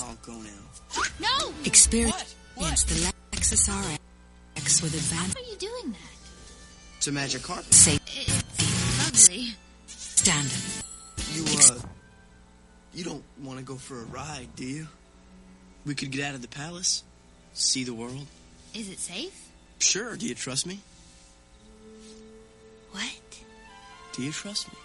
I'll 0.02 0.16
go 0.22 0.32
now. 0.32 1.00
No! 1.20 1.52
experience 1.64 2.34
What? 2.54 2.76
the 2.88 3.12
Lexus 3.32 3.68
RX 3.68 4.82
with 4.82 4.94
advanced 4.94 5.36
Why 5.36 5.42
are 5.42 5.50
you 5.50 5.56
doing 5.56 5.92
that? 5.92 6.98
It's 6.98 7.06
a 7.06 7.12
magic 7.12 7.42
carpet. 7.42 7.72
safety 7.72 8.22
It's 8.26 9.28
ugly. 9.28 9.48
standard. 9.86 10.52
You, 11.32 11.44
uh, 11.58 11.78
you 12.94 13.04
don't 13.04 13.24
want 13.42 13.58
to 13.58 13.64
go 13.64 13.74
for 13.76 14.00
a 14.00 14.04
ride, 14.04 14.48
do 14.56 14.64
you? 14.64 14.88
We 15.84 15.94
could 15.94 16.10
get 16.10 16.24
out 16.24 16.34
of 16.34 16.42
the 16.42 16.48
palace, 16.48 17.02
see 17.52 17.84
the 17.84 17.92
world. 17.94 18.26
Is 18.74 18.88
it 18.88 18.98
safe? 18.98 19.48
Sure, 19.80 20.16
do 20.16 20.26
you 20.26 20.34
trust 20.34 20.66
me? 20.66 20.80
What? 22.92 23.42
Do 24.12 24.22
you 24.22 24.32
trust 24.32 24.68
me? 24.72 24.78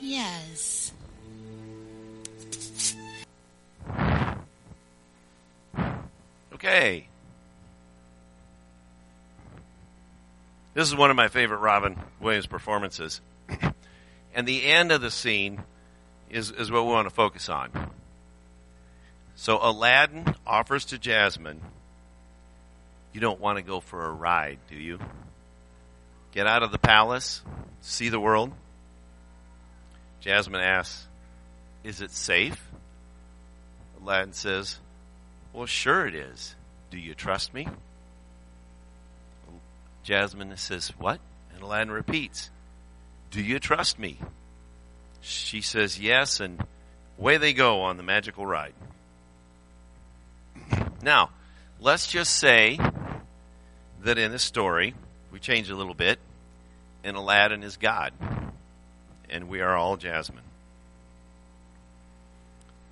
Yes. 0.00 0.92
Okay. 6.64 7.06
This 10.72 10.88
is 10.88 10.96
one 10.96 11.10
of 11.10 11.16
my 11.16 11.28
favorite 11.28 11.58
Robin 11.58 11.94
Williams 12.20 12.46
performances. 12.46 13.20
and 14.34 14.48
the 14.48 14.64
end 14.64 14.90
of 14.90 15.02
the 15.02 15.10
scene 15.10 15.62
is, 16.30 16.50
is 16.50 16.70
what 16.70 16.86
we 16.86 16.90
want 16.90 17.06
to 17.06 17.14
focus 17.14 17.50
on. 17.50 17.90
So 19.36 19.58
Aladdin 19.60 20.34
offers 20.46 20.86
to 20.86 20.98
Jasmine, 20.98 21.60
You 23.12 23.20
don't 23.20 23.40
want 23.40 23.58
to 23.58 23.62
go 23.62 23.80
for 23.80 24.06
a 24.06 24.10
ride, 24.10 24.58
do 24.70 24.76
you? 24.76 24.98
Get 26.32 26.46
out 26.46 26.62
of 26.62 26.72
the 26.72 26.78
palace, 26.78 27.42
see 27.82 28.08
the 28.08 28.18
world. 28.18 28.52
Jasmine 30.22 30.62
asks, 30.62 31.06
Is 31.82 32.00
it 32.00 32.10
safe? 32.10 32.70
Aladdin 34.00 34.32
says, 34.32 34.78
Well, 35.54 35.66
sure 35.66 36.04
it 36.06 36.16
is. 36.16 36.56
Do 36.90 36.98
you 36.98 37.14
trust 37.14 37.54
me? 37.54 37.68
Jasmine 40.02 40.54
says, 40.56 40.92
What? 40.98 41.20
And 41.54 41.62
Aladdin 41.62 41.92
repeats, 41.92 42.50
Do 43.30 43.40
you 43.40 43.60
trust 43.60 43.98
me? 43.98 44.18
She 45.20 45.60
says, 45.60 45.98
Yes, 45.98 46.40
and 46.40 46.62
away 47.18 47.36
they 47.36 47.52
go 47.52 47.82
on 47.82 47.96
the 47.96 48.02
magical 48.02 48.44
ride. 48.44 48.74
Now, 51.02 51.30
let's 51.80 52.08
just 52.08 52.36
say 52.36 52.78
that 54.02 54.18
in 54.18 54.32
this 54.32 54.42
story, 54.42 54.94
we 55.30 55.38
change 55.38 55.70
a 55.70 55.76
little 55.76 55.94
bit, 55.94 56.18
and 57.04 57.16
Aladdin 57.16 57.62
is 57.62 57.76
God, 57.76 58.12
and 59.30 59.48
we 59.48 59.60
are 59.60 59.76
all 59.76 59.96
Jasmine. 59.96 60.40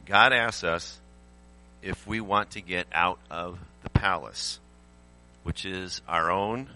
God 0.07 0.33
asks 0.33 0.63
us 0.63 1.01
if 1.83 2.07
we 2.07 2.21
want 2.21 2.53
to 2.53 2.61
get 2.61 2.87
out 2.93 3.19
of 3.31 3.59
the 3.83 3.91
palace, 3.91 4.61
which 5.43 5.65
is 5.65 6.01
our 6.07 6.31
own 6.31 6.69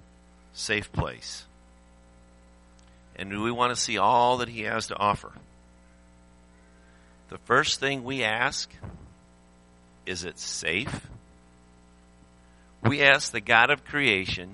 safe 0.53 0.91
place. 0.93 1.45
And 3.15 3.43
we 3.43 3.51
want 3.51 3.75
to 3.75 3.81
see 3.81 3.99
all 3.99 4.39
that 4.39 4.49
He 4.49 4.63
has 4.63 4.89
to 4.89 4.97
offer? 4.97 5.33
The 7.29 7.39
first 7.39 7.81
thing 7.81 8.05
we 8.05 8.23
ask 8.23 8.71
is 10.05 10.25
it 10.25 10.39
safe? 10.39 11.09
We 12.83 13.03
ask 13.03 13.33
the 13.33 13.41
God 13.41 13.71
of 13.71 13.85
creation, 13.85 14.53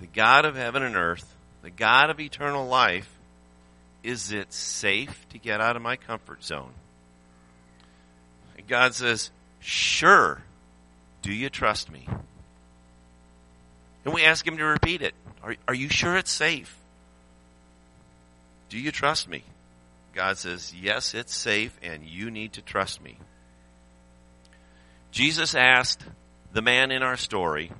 the 0.00 0.06
God 0.06 0.46
of 0.46 0.56
heaven 0.56 0.82
and 0.82 0.96
earth, 0.96 1.34
the 1.62 1.70
God 1.70 2.10
of 2.10 2.20
eternal 2.20 2.66
life, 2.66 3.10
is 4.02 4.32
it 4.32 4.52
safe 4.52 5.26
to 5.30 5.38
get 5.38 5.60
out 5.60 5.76
of 5.76 5.82
my 5.82 5.96
comfort 5.96 6.42
zone? 6.42 6.72
And 8.56 8.66
God 8.66 8.94
says, 8.94 9.30
Sure. 9.66 10.42
Do 11.22 11.32
you 11.32 11.48
trust 11.48 11.90
me? 11.90 12.06
And 14.04 14.12
we 14.12 14.22
ask 14.22 14.46
him 14.46 14.58
to 14.58 14.64
repeat 14.64 15.00
it. 15.00 15.14
Are, 15.42 15.56
are 15.66 15.74
you 15.74 15.88
sure 15.88 16.18
it's 16.18 16.30
safe? 16.30 16.76
Do 18.68 18.78
you 18.78 18.92
trust 18.92 19.26
me? 19.26 19.42
God 20.12 20.36
says, 20.36 20.74
Yes, 20.78 21.14
it's 21.14 21.34
safe, 21.34 21.74
and 21.82 22.04
you 22.04 22.30
need 22.30 22.52
to 22.52 22.62
trust 22.62 23.02
me. 23.02 23.16
Jesus 25.10 25.54
asked 25.54 26.04
the 26.52 26.60
man 26.60 26.90
in 26.90 27.02
our 27.02 27.16
story 27.16 27.72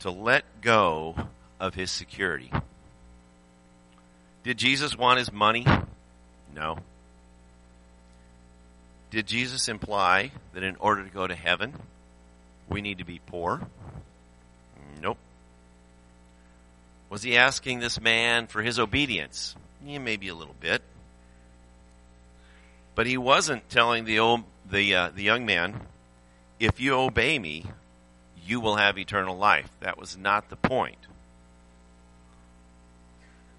to 0.00 0.10
let 0.12 0.44
go 0.60 1.16
of 1.58 1.74
his 1.74 1.90
security. 1.90 2.52
Did 4.44 4.58
Jesus 4.58 4.96
want 4.96 5.18
his 5.18 5.32
money? 5.32 5.66
No. 6.54 6.78
Did 9.10 9.26
Jesus 9.26 9.68
imply 9.68 10.32
that 10.52 10.62
in 10.62 10.76
order 10.76 11.02
to 11.02 11.10
go 11.10 11.26
to 11.26 11.34
heaven, 11.34 11.74
we 12.68 12.82
need 12.82 12.98
to 12.98 13.04
be 13.04 13.20
poor? 13.26 13.62
Nope. 15.00 15.18
Was 17.08 17.22
he 17.22 17.36
asking 17.36 17.80
this 17.80 18.00
man 18.00 18.46
for 18.46 18.60
his 18.60 18.78
obedience? 18.78 19.56
Yeah, 19.84 19.98
maybe 19.98 20.28
a 20.28 20.34
little 20.34 20.56
bit. 20.60 20.82
But 22.94 23.06
he 23.06 23.16
wasn't 23.16 23.68
telling 23.70 24.04
the 24.04 24.18
old, 24.18 24.42
the 24.68 24.94
uh, 24.94 25.10
the 25.14 25.22
young 25.22 25.46
man, 25.46 25.80
"If 26.58 26.80
you 26.80 26.94
obey 26.94 27.38
me, 27.38 27.64
you 28.44 28.60
will 28.60 28.76
have 28.76 28.98
eternal 28.98 29.38
life." 29.38 29.70
That 29.80 29.96
was 29.96 30.18
not 30.18 30.50
the 30.50 30.56
point. 30.56 30.98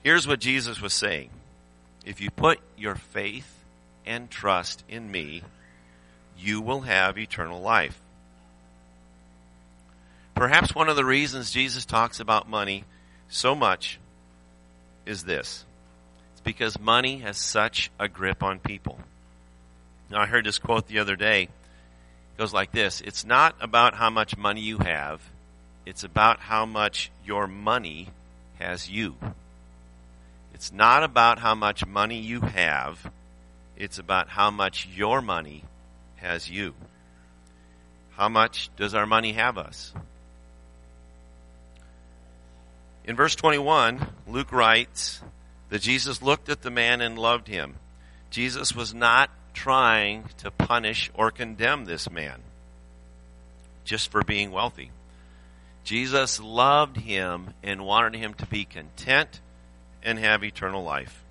Here's 0.03 0.27
what 0.27 0.39
Jesus 0.39 0.81
was 0.81 0.93
saying: 0.93 1.29
If 2.05 2.19
you 2.21 2.29
put 2.29 2.59
your 2.77 2.95
faith 2.95 3.58
and 4.05 4.29
trust 4.29 4.83
in 4.89 5.11
me, 5.11 5.43
you 6.37 6.61
will 6.61 6.81
have 6.81 7.17
eternal 7.17 7.61
life. 7.61 7.99
Perhaps 10.35 10.73
one 10.73 10.87
of 10.87 10.95
the 10.95 11.05
reasons 11.05 11.51
Jesus 11.51 11.85
talks 11.85 12.19
about 12.19 12.49
money 12.49 12.85
so 13.27 13.55
much 13.55 13.99
is 15.05 15.23
this. 15.23 15.65
It's 16.31 16.41
because 16.41 16.79
money 16.79 17.17
has 17.19 17.37
such 17.37 17.91
a 17.99 18.07
grip 18.07 18.41
on 18.41 18.59
people. 18.59 18.99
Now, 20.09 20.21
I 20.21 20.25
heard 20.25 20.45
this 20.45 20.57
quote 20.57 20.87
the 20.87 20.99
other 20.99 21.15
day. 21.15 21.43
It 21.43 22.37
goes 22.37 22.53
like 22.53 22.71
this 22.71 23.01
It's 23.01 23.25
not 23.25 23.55
about 23.59 23.95
how 23.95 24.09
much 24.09 24.37
money 24.37 24.61
you 24.61 24.77
have, 24.77 25.21
it's 25.85 26.03
about 26.03 26.39
how 26.39 26.65
much 26.65 27.11
your 27.25 27.47
money 27.47 28.07
has 28.59 28.89
you. 28.89 29.15
It's 30.53 30.71
not 30.71 31.03
about 31.03 31.39
how 31.39 31.55
much 31.55 31.85
money 31.85 32.19
you 32.19 32.41
have, 32.41 33.11
it's 33.79 33.97
about 33.97 34.29
how 34.29 34.51
much 34.51 34.87
your 34.93 35.21
money 35.21 35.63
has 36.17 36.49
you. 36.49 36.75
How 38.11 38.27
much 38.27 38.69
does 38.75 38.93
our 38.93 39.05
money 39.05 39.33
have 39.33 39.57
us? 39.57 39.93
In 43.05 43.15
verse 43.15 43.35
21, 43.35 44.05
Luke 44.27 44.51
writes 44.51 45.21
that 45.69 45.81
Jesus 45.81 46.21
looked 46.21 46.49
at 46.49 46.61
the 46.61 46.69
man 46.69 47.01
and 47.01 47.17
loved 47.17 47.47
him. 47.47 47.75
Jesus 48.29 48.75
was 48.75 48.93
not 48.93 49.31
trying 49.53 50.25
to 50.39 50.51
punish 50.51 51.09
or 51.15 51.31
condemn 51.31 51.85
this 51.85 52.11
man 52.11 52.41
just 53.85 54.11
for 54.11 54.23
being 54.23 54.51
wealthy. 54.51 54.91
Jesus 55.83 56.39
loved 56.39 56.97
him 56.97 57.53
and 57.63 57.85
wanted 57.85 58.19
him 58.19 58.35
to 58.35 58.45
be 58.45 58.65
content 58.65 59.39
and 60.03 60.19
have 60.19 60.43
eternal 60.43 60.83
life. 60.83 61.23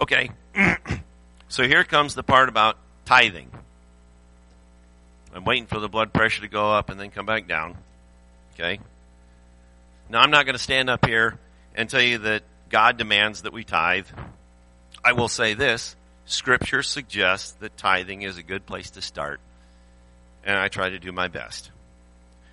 Okay, 0.00 0.30
so 1.48 1.64
here 1.64 1.84
comes 1.84 2.14
the 2.14 2.22
part 2.22 2.48
about 2.48 2.76
tithing. 3.04 3.50
I'm 5.34 5.44
waiting 5.44 5.66
for 5.66 5.80
the 5.80 5.88
blood 5.88 6.12
pressure 6.12 6.42
to 6.42 6.48
go 6.48 6.72
up 6.72 6.90
and 6.90 6.98
then 6.98 7.10
come 7.10 7.26
back 7.26 7.46
down. 7.46 7.76
Okay? 8.54 8.80
Now, 10.08 10.20
I'm 10.20 10.30
not 10.30 10.46
going 10.46 10.54
to 10.54 10.62
stand 10.62 10.88
up 10.88 11.04
here 11.04 11.38
and 11.74 11.90
tell 11.90 12.00
you 12.00 12.18
that 12.18 12.42
God 12.68 12.96
demands 12.96 13.42
that 13.42 13.52
we 13.52 13.64
tithe. 13.64 14.06
I 15.04 15.12
will 15.12 15.28
say 15.28 15.54
this 15.54 15.96
Scripture 16.24 16.82
suggests 16.82 17.52
that 17.52 17.76
tithing 17.76 18.22
is 18.22 18.38
a 18.38 18.42
good 18.42 18.66
place 18.66 18.90
to 18.92 19.02
start, 19.02 19.40
and 20.44 20.58
I 20.58 20.68
try 20.68 20.88
to 20.90 20.98
do 20.98 21.12
my 21.12 21.28
best. 21.28 21.70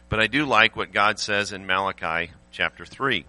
But 0.09 0.19
I 0.19 0.27
do 0.27 0.45
like 0.45 0.75
what 0.75 0.91
God 0.91 1.19
says 1.19 1.51
in 1.51 1.65
Malachi 1.65 2.31
chapter 2.51 2.85
3. 2.85 3.25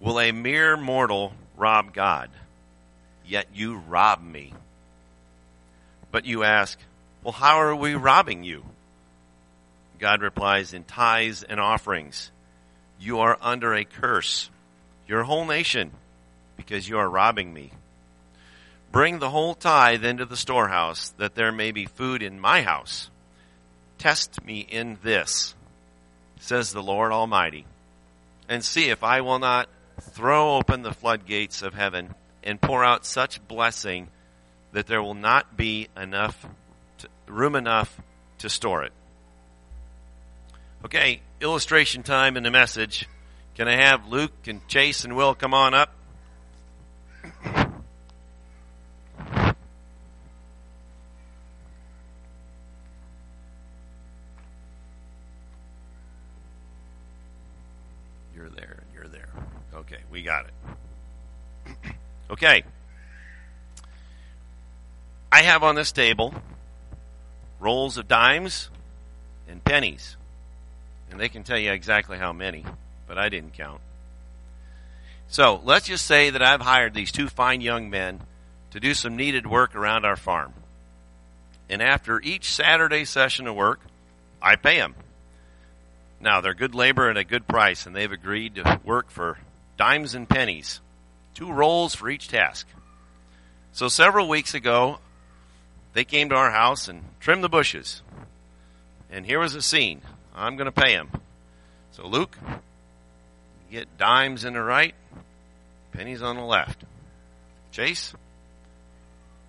Will 0.00 0.18
a 0.18 0.32
mere 0.32 0.76
mortal 0.76 1.34
rob 1.56 1.92
God? 1.92 2.30
Yet 3.26 3.48
you 3.54 3.76
rob 3.76 4.22
me. 4.22 4.54
But 6.10 6.24
you 6.24 6.42
ask, 6.42 6.78
well, 7.22 7.32
how 7.32 7.60
are 7.60 7.76
we 7.76 7.94
robbing 7.94 8.42
you? 8.42 8.64
God 9.98 10.22
replies, 10.22 10.72
in 10.72 10.84
tithes 10.84 11.42
and 11.42 11.60
offerings. 11.60 12.32
You 12.98 13.20
are 13.20 13.36
under 13.40 13.74
a 13.74 13.84
curse, 13.84 14.48
your 15.06 15.22
whole 15.22 15.44
nation, 15.44 15.90
because 16.56 16.88
you 16.88 16.98
are 16.98 17.08
robbing 17.08 17.52
me. 17.52 17.70
Bring 18.90 19.18
the 19.18 19.30
whole 19.30 19.54
tithe 19.54 20.04
into 20.04 20.24
the 20.24 20.36
storehouse, 20.36 21.10
that 21.18 21.34
there 21.34 21.52
may 21.52 21.70
be 21.70 21.84
food 21.84 22.22
in 22.22 22.40
my 22.40 22.62
house. 22.62 23.10
Test 23.98 24.42
me 24.44 24.60
in 24.60 24.98
this, 25.02 25.54
says 26.40 26.72
the 26.72 26.82
Lord 26.82 27.12
Almighty, 27.12 27.66
and 28.48 28.64
see 28.64 28.88
if 28.88 29.04
I 29.04 29.20
will 29.20 29.38
not 29.38 29.68
throw 30.00 30.56
open 30.56 30.82
the 30.82 30.92
floodgates 30.92 31.62
of 31.62 31.74
heaven 31.74 32.14
and 32.42 32.60
pour 32.60 32.84
out 32.84 33.04
such 33.04 33.46
blessing 33.46 34.08
that 34.72 34.86
there 34.86 35.02
will 35.02 35.14
not 35.14 35.56
be 35.56 35.88
enough 35.96 36.46
to, 36.98 37.08
room 37.26 37.54
enough 37.54 38.00
to 38.38 38.48
store 38.48 38.84
it. 38.84 38.92
Okay, 40.84 41.20
illustration 41.40 42.02
time 42.02 42.36
in 42.36 42.42
the 42.42 42.50
message. 42.50 43.06
Can 43.54 43.68
I 43.68 43.76
have 43.76 44.06
Luke 44.06 44.32
and 44.46 44.66
Chase 44.68 45.04
and 45.04 45.14
Will 45.14 45.34
come 45.34 45.52
on 45.52 45.74
up? 45.74 45.94
You're 58.34 58.48
there 58.48 58.78
and 58.80 58.94
you're 58.94 59.08
there. 59.08 59.19
Okay, 59.74 59.98
we 60.10 60.22
got 60.22 60.46
it. 60.46 61.94
okay. 62.30 62.64
I 65.32 65.42
have 65.42 65.62
on 65.62 65.74
this 65.74 65.92
table 65.92 66.34
rolls 67.60 67.98
of 67.98 68.08
dimes 68.08 68.70
and 69.48 69.62
pennies. 69.62 70.16
And 71.10 71.20
they 71.20 71.28
can 71.28 71.42
tell 71.42 71.58
you 71.58 71.72
exactly 71.72 72.18
how 72.18 72.32
many, 72.32 72.64
but 73.06 73.18
I 73.18 73.28
didn't 73.28 73.54
count. 73.54 73.80
So 75.28 75.60
let's 75.64 75.86
just 75.86 76.06
say 76.06 76.30
that 76.30 76.42
I've 76.42 76.60
hired 76.60 76.94
these 76.94 77.12
two 77.12 77.28
fine 77.28 77.60
young 77.60 77.90
men 77.90 78.20
to 78.72 78.80
do 78.80 78.94
some 78.94 79.16
needed 79.16 79.46
work 79.46 79.76
around 79.76 80.04
our 80.04 80.16
farm. 80.16 80.52
And 81.68 81.80
after 81.80 82.20
each 82.20 82.52
Saturday 82.52 83.04
session 83.04 83.46
of 83.46 83.54
work, 83.54 83.80
I 84.42 84.56
pay 84.56 84.78
them. 84.78 84.94
Now, 86.20 86.40
they're 86.40 86.54
good 86.54 86.74
labor 86.74 87.08
at 87.08 87.16
a 87.16 87.24
good 87.24 87.48
price, 87.48 87.86
and 87.86 87.96
they've 87.96 88.12
agreed 88.12 88.56
to 88.56 88.80
work 88.84 89.10
for 89.10 89.38
dimes 89.78 90.14
and 90.14 90.28
pennies, 90.28 90.80
two 91.34 91.50
rolls 91.50 91.94
for 91.94 92.10
each 92.10 92.28
task. 92.28 92.66
So 93.72 93.88
several 93.88 94.28
weeks 94.28 94.52
ago, 94.52 94.98
they 95.94 96.04
came 96.04 96.28
to 96.28 96.34
our 96.34 96.50
house 96.50 96.88
and 96.88 97.02
trimmed 97.20 97.42
the 97.42 97.48
bushes. 97.48 98.02
And 99.10 99.24
here 99.24 99.38
was 99.38 99.54
the 99.54 99.62
scene. 99.62 100.02
I'm 100.34 100.56
going 100.56 100.66
to 100.66 100.72
pay 100.72 100.94
them. 100.94 101.10
So, 101.92 102.06
Luke, 102.06 102.36
get 103.70 103.96
dimes 103.96 104.44
in 104.44 104.52
the 104.52 104.62
right, 104.62 104.94
pennies 105.92 106.22
on 106.22 106.36
the 106.36 106.44
left. 106.44 106.84
Chase, 107.72 108.12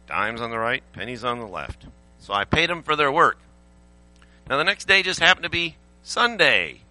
dimes 0.08 0.42
on 0.42 0.52
the 0.52 0.58
right, 0.58 0.84
pennies 0.94 1.24
on 1.24 1.40
the 1.40 1.48
left. 1.48 1.86
So 2.20 2.34
I 2.34 2.46
paid 2.46 2.70
them 2.70 2.84
for 2.84 2.96
their 2.96 3.12
work. 3.12 3.38
Now, 4.50 4.58
the 4.58 4.64
next 4.64 4.88
day 4.88 5.04
just 5.04 5.20
happened 5.20 5.44
to 5.44 5.50
be 5.50 5.76
Sunday. 6.04 6.82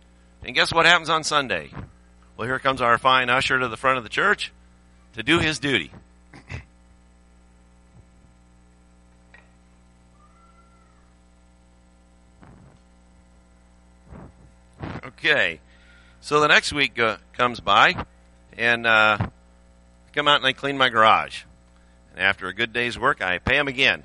And 0.45 0.55
guess 0.55 0.73
what 0.73 0.87
happens 0.87 1.11
on 1.11 1.25
Sunday? 1.25 1.71
Well, 2.37 2.47
here 2.47 2.59
comes 2.59 2.81
our 2.81 2.99
fine 2.99 3.29
usher 3.29 3.59
to 3.59 3.69
the 3.69 3.77
front 3.77 3.99
of 3.99 4.05
the 4.05 4.11
church 4.11 4.53
to 5.15 5.23
do 5.23 5.39
his 5.39 5.59
duty. 5.59 5.93
Okay. 15.05 15.61
So 16.23 16.41
the 16.41 16.49
next 16.49 16.73
week 16.73 16.99
uh, 16.99 17.17
comes 17.35 17.61
by, 17.61 18.05
and 18.57 18.87
uh, 18.87 19.19
I 19.21 19.29
come 20.15 20.29
out 20.29 20.37
and 20.37 20.47
I 20.47 20.53
clean 20.53 20.79
my 20.79 20.89
garage. 20.89 21.43
And 22.13 22.23
after 22.23 22.47
a 22.47 22.55
good 22.55 22.73
day's 22.73 22.99
work, 22.99 23.23
I 23.23 23.39
pay 23.39 23.57
him 23.57 23.69
again. 23.69 24.03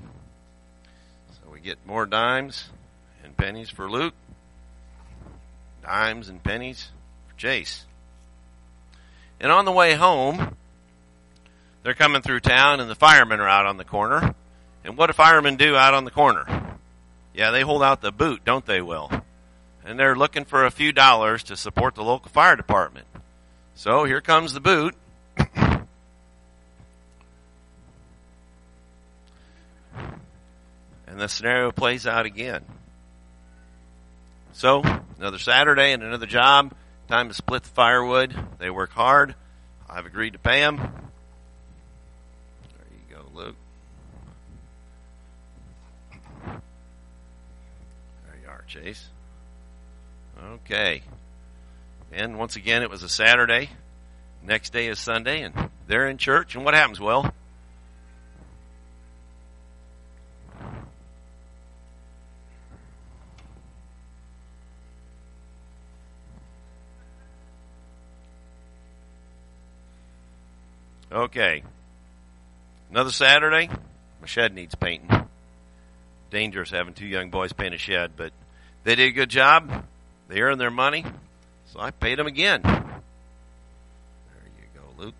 So 1.32 1.50
we 1.50 1.60
get 1.60 1.78
more 1.86 2.04
dimes 2.06 2.70
and 3.24 3.36
pennies 3.36 3.70
for 3.70 3.90
Luke, 3.90 4.14
dimes 5.86 6.28
and 6.28 6.42
pennies 6.42 6.88
for 7.28 7.38
Chase. 7.38 7.86
And 9.40 9.52
on 9.52 9.64
the 9.64 9.72
way 9.72 9.94
home, 9.94 10.56
they're 11.82 11.94
coming 11.94 12.22
through 12.22 12.40
town, 12.40 12.80
and 12.80 12.90
the 12.90 12.96
firemen 12.96 13.38
are 13.38 13.48
out 13.48 13.66
on 13.66 13.76
the 13.76 13.84
corner. 13.84 14.34
And 14.84 14.96
what 14.96 15.06
do 15.06 15.12
firemen 15.12 15.56
do 15.56 15.76
out 15.76 15.94
on 15.94 16.04
the 16.04 16.10
corner? 16.10 16.76
Yeah, 17.34 17.52
they 17.52 17.62
hold 17.62 17.82
out 17.82 18.00
the 18.00 18.10
boot, 18.10 18.44
don't 18.44 18.66
they, 18.66 18.80
Will? 18.80 19.10
and 19.86 19.98
they're 19.98 20.16
looking 20.16 20.44
for 20.44 20.66
a 20.66 20.70
few 20.70 20.90
dollars 20.92 21.44
to 21.44 21.56
support 21.56 21.94
the 21.94 22.02
local 22.02 22.28
fire 22.28 22.56
department. 22.56 23.06
So 23.76 24.04
here 24.04 24.20
comes 24.20 24.52
the 24.52 24.60
boot. 24.60 24.96
and 25.36 25.86
the 31.14 31.28
scenario 31.28 31.70
plays 31.70 32.04
out 32.04 32.26
again. 32.26 32.64
So, 34.54 34.82
another 35.18 35.38
Saturday 35.38 35.92
and 35.92 36.02
another 36.02 36.26
job. 36.26 36.72
Time 37.08 37.28
to 37.28 37.34
split 37.34 37.62
the 37.62 37.68
firewood. 37.70 38.34
They 38.58 38.70
work 38.70 38.90
hard. 38.90 39.34
I've 39.88 40.06
agreed 40.06 40.32
to 40.32 40.38
pay 40.38 40.60
them. 40.60 40.78
There 40.78 40.88
you 42.90 43.16
go, 43.16 43.22
Luke. 43.32 43.56
There 46.42 46.60
you 48.42 48.48
are, 48.48 48.64
Chase. 48.66 49.08
Okay. 50.42 51.02
And 52.12 52.38
once 52.38 52.56
again, 52.56 52.82
it 52.82 52.90
was 52.90 53.02
a 53.02 53.08
Saturday. 53.08 53.70
Next 54.42 54.72
day 54.72 54.88
is 54.88 54.98
Sunday, 54.98 55.42
and 55.42 55.70
they're 55.86 56.08
in 56.08 56.18
church. 56.18 56.54
And 56.54 56.64
what 56.64 56.74
happens? 56.74 57.00
Well, 57.00 57.32
okay. 71.10 71.62
Another 72.90 73.10
Saturday, 73.10 73.68
my 73.68 74.26
shed 74.26 74.54
needs 74.54 74.74
painting. 74.74 75.10
Dangerous 76.30 76.70
having 76.70 76.94
two 76.94 77.06
young 77.06 77.30
boys 77.30 77.52
paint 77.52 77.74
a 77.74 77.78
shed, 77.78 78.12
but 78.16 78.32
they 78.84 78.94
did 78.94 79.08
a 79.08 79.12
good 79.12 79.30
job. 79.30 79.84
They 80.28 80.40
earned 80.40 80.60
their 80.60 80.70
money, 80.70 81.04
so 81.72 81.80
I 81.80 81.90
paid 81.90 82.18
them 82.18 82.26
again. 82.26 82.62
There 82.62 82.82
you 84.58 84.66
go, 84.74 85.04
Luke. 85.04 85.14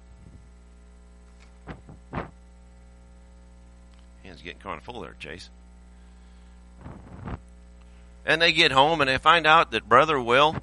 Hands 4.24 4.42
getting 4.42 4.60
kind 4.60 4.78
of 4.78 4.84
full 4.84 5.00
there, 5.00 5.14
Chase. 5.18 5.48
And 8.24 8.42
they 8.42 8.52
get 8.52 8.72
home 8.72 9.00
and 9.00 9.08
they 9.08 9.18
find 9.18 9.46
out 9.46 9.70
that 9.70 9.88
Brother 9.88 10.20
Will 10.20 10.56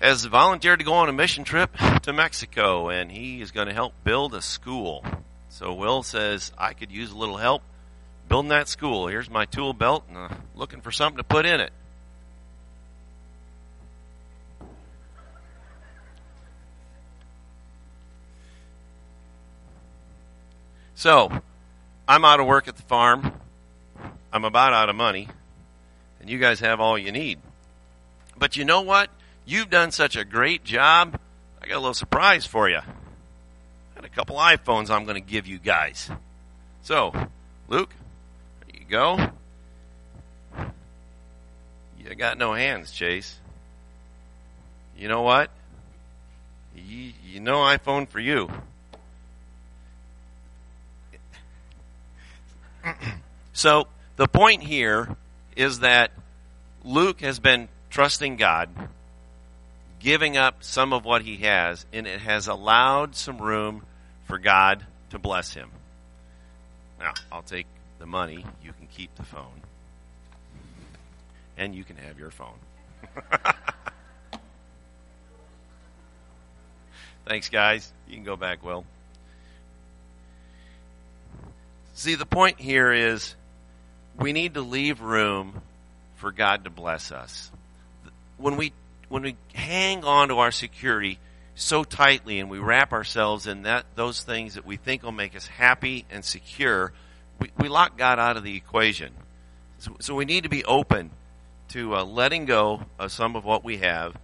has 0.00 0.24
volunteered 0.24 0.78
to 0.78 0.84
go 0.84 0.94
on 0.94 1.08
a 1.08 1.12
mission 1.12 1.44
trip 1.44 1.76
to 2.02 2.12
Mexico 2.12 2.88
and 2.88 3.12
he 3.12 3.40
is 3.40 3.50
going 3.50 3.68
to 3.68 3.74
help 3.74 3.92
build 4.02 4.34
a 4.34 4.40
school. 4.40 5.04
So 5.50 5.74
Will 5.74 6.02
says, 6.02 6.52
I 6.56 6.72
could 6.72 6.90
use 6.90 7.10
a 7.10 7.16
little 7.16 7.36
help 7.36 7.62
building 8.28 8.48
that 8.48 8.68
school. 8.68 9.08
Here's 9.08 9.28
my 9.28 9.44
tool 9.44 9.74
belt 9.74 10.04
and 10.08 10.16
uh, 10.16 10.28
looking 10.54 10.80
for 10.80 10.90
something 10.90 11.18
to 11.18 11.24
put 11.24 11.44
in 11.44 11.60
it. 11.60 11.72
So, 20.94 21.30
I'm 22.06 22.26
out 22.26 22.40
of 22.40 22.46
work 22.46 22.68
at 22.68 22.76
the 22.76 22.82
farm. 22.82 23.32
I'm 24.32 24.44
about 24.44 24.74
out 24.74 24.90
of 24.90 24.96
money. 24.96 25.28
And 26.20 26.28
you 26.28 26.38
guys 26.38 26.60
have 26.60 26.78
all 26.78 26.98
you 26.98 27.10
need. 27.10 27.38
But 28.36 28.58
you 28.58 28.66
know 28.66 28.82
what? 28.82 29.08
You've 29.44 29.70
done 29.70 29.90
such 29.90 30.16
a 30.16 30.24
great 30.24 30.64
job. 30.64 31.18
I 31.62 31.66
got 31.66 31.76
a 31.76 31.80
little 31.80 31.94
surprise 31.94 32.46
for 32.46 32.68
you. 32.68 32.78
I 32.78 33.94
got 33.94 34.04
a 34.04 34.08
couple 34.08 34.36
iPhones 34.36 34.90
I'm 34.90 35.04
going 35.04 35.16
to 35.16 35.20
give 35.20 35.46
you 35.46 35.58
guys. 35.58 36.10
So, 36.82 37.12
Luke, 37.68 37.94
there 38.66 38.80
you 38.80 38.86
go. 38.88 39.30
You 41.98 42.14
got 42.16 42.38
no 42.38 42.54
hands, 42.54 42.90
Chase. 42.90 43.38
You 44.96 45.08
know 45.08 45.22
what? 45.22 45.50
You, 46.74 47.12
you 47.24 47.40
know 47.40 47.58
iPhone 47.58 48.08
for 48.08 48.20
you. 48.20 48.50
so, 53.52 53.86
the 54.16 54.26
point 54.28 54.62
here 54.62 55.16
is 55.56 55.80
that 55.80 56.10
Luke 56.84 57.20
has 57.20 57.38
been 57.38 57.68
trusting 57.90 58.36
God, 58.36 58.68
giving 60.00 60.36
up 60.36 60.64
some 60.64 60.92
of 60.92 61.04
what 61.04 61.22
he 61.22 61.36
has, 61.38 61.86
and 61.92 62.06
it 62.06 62.20
has 62.20 62.48
allowed 62.48 63.14
some 63.14 63.38
room 63.38 63.84
for 64.24 64.38
God 64.38 64.84
to 65.10 65.18
bless 65.18 65.54
him. 65.54 65.70
Now, 66.98 67.12
I'll 67.30 67.42
take 67.42 67.66
the 67.98 68.06
money. 68.06 68.44
You 68.62 68.72
can 68.72 68.88
keep 68.88 69.14
the 69.14 69.22
phone. 69.22 69.60
And 71.56 71.74
you 71.74 71.84
can 71.84 71.96
have 71.96 72.18
your 72.18 72.30
phone. 72.30 72.58
Thanks, 77.26 77.48
guys. 77.50 77.92
You 78.08 78.14
can 78.14 78.24
go 78.24 78.36
back, 78.36 78.64
Will. 78.64 78.84
See, 81.94 82.14
the 82.14 82.26
point 82.26 82.58
here 82.58 82.92
is 82.92 83.34
we 84.18 84.32
need 84.32 84.54
to 84.54 84.62
leave 84.62 85.02
room 85.02 85.60
for 86.16 86.32
God 86.32 86.64
to 86.64 86.70
bless 86.70 87.12
us. 87.12 87.50
When 88.38 88.56
we 88.56 88.72
when 89.10 89.24
we 89.24 89.36
hang 89.52 90.04
on 90.04 90.28
to 90.28 90.38
our 90.38 90.52
security 90.52 91.18
so 91.54 91.84
tightly 91.84 92.38
and 92.38 92.48
we 92.48 92.58
wrap 92.58 92.92
ourselves 92.92 93.46
in 93.46 93.62
that 93.62 93.84
those 93.96 94.22
things 94.22 94.54
that 94.54 94.64
we 94.64 94.76
think 94.76 95.02
will 95.02 95.12
make 95.12 95.36
us 95.36 95.46
happy 95.46 96.06
and 96.10 96.24
secure, 96.24 96.92
we, 97.38 97.50
we 97.58 97.68
lock 97.68 97.98
God 97.98 98.18
out 98.18 98.38
of 98.38 98.44
the 98.44 98.56
equation. 98.56 99.12
So, 99.78 99.96
so 100.00 100.14
we 100.14 100.24
need 100.24 100.44
to 100.44 100.48
be 100.48 100.64
open 100.64 101.10
to 101.70 101.96
uh, 101.96 102.04
letting 102.04 102.46
go 102.46 102.82
of 102.98 103.12
some 103.12 103.36
of 103.36 103.44
what 103.44 103.64
we 103.64 103.78
have 103.78 104.14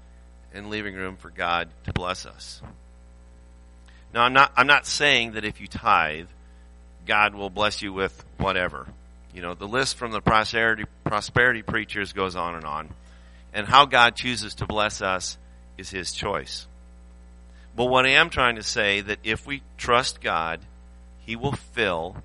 and 0.54 0.70
leaving 0.70 0.94
room 0.94 1.16
for 1.16 1.30
God 1.30 1.68
to 1.84 1.92
bless 1.92 2.24
us. 2.24 2.62
Now, 4.14 4.22
I'm 4.22 4.32
not 4.32 4.52
I'm 4.56 4.68
not 4.68 4.86
saying 4.86 5.32
that 5.32 5.44
if 5.44 5.60
you 5.60 5.66
tithe, 5.66 6.28
God 7.06 7.34
will 7.34 7.50
bless 7.50 7.82
you 7.82 7.92
with 7.92 8.24
whatever. 8.38 8.86
You 9.34 9.42
know, 9.42 9.54
the 9.54 9.66
list 9.66 9.96
from 9.96 10.12
the 10.12 10.20
prosperity 10.20 10.84
prosperity 11.04 11.62
preachers 11.62 12.12
goes 12.12 12.36
on 12.36 12.54
and 12.54 12.64
on. 12.64 12.88
And 13.56 13.66
how 13.66 13.86
God 13.86 14.16
chooses 14.16 14.56
to 14.56 14.66
bless 14.66 15.00
us 15.00 15.38
is 15.78 15.88
his 15.88 16.12
choice. 16.12 16.66
But 17.74 17.86
what 17.86 18.04
I 18.04 18.10
am 18.10 18.28
trying 18.28 18.56
to 18.56 18.62
say 18.62 19.00
that 19.00 19.20
if 19.24 19.46
we 19.46 19.62
trust 19.78 20.20
God, 20.20 20.60
he 21.20 21.36
will 21.36 21.52
fill 21.52 22.16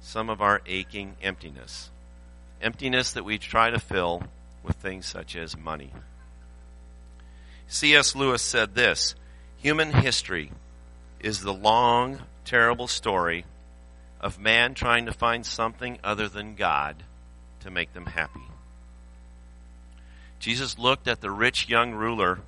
some 0.00 0.30
of 0.30 0.40
our 0.40 0.62
aching 0.64 1.16
emptiness. 1.20 1.90
Emptiness 2.62 3.10
that 3.14 3.24
we 3.24 3.36
try 3.36 3.70
to 3.70 3.80
fill 3.80 4.22
with 4.62 4.76
things 4.76 5.06
such 5.06 5.34
as 5.34 5.56
money. 5.56 5.90
C.S. 7.66 8.14
Lewis 8.14 8.42
said 8.42 8.76
this 8.76 9.16
Human 9.56 9.90
history 9.90 10.52
is 11.18 11.40
the 11.40 11.52
long, 11.52 12.20
terrible 12.44 12.86
story 12.86 13.44
of 14.20 14.38
man 14.38 14.74
trying 14.74 15.06
to 15.06 15.12
find 15.12 15.44
something 15.44 15.98
other 16.04 16.28
than 16.28 16.54
God 16.54 17.02
to 17.58 17.72
make 17.72 17.92
them 17.92 18.06
happy. 18.06 18.46
Jesus 20.38 20.78
looked 20.78 21.08
at 21.08 21.20
the 21.20 21.30
rich 21.30 21.68
young 21.68 21.92
ruler 21.92 22.40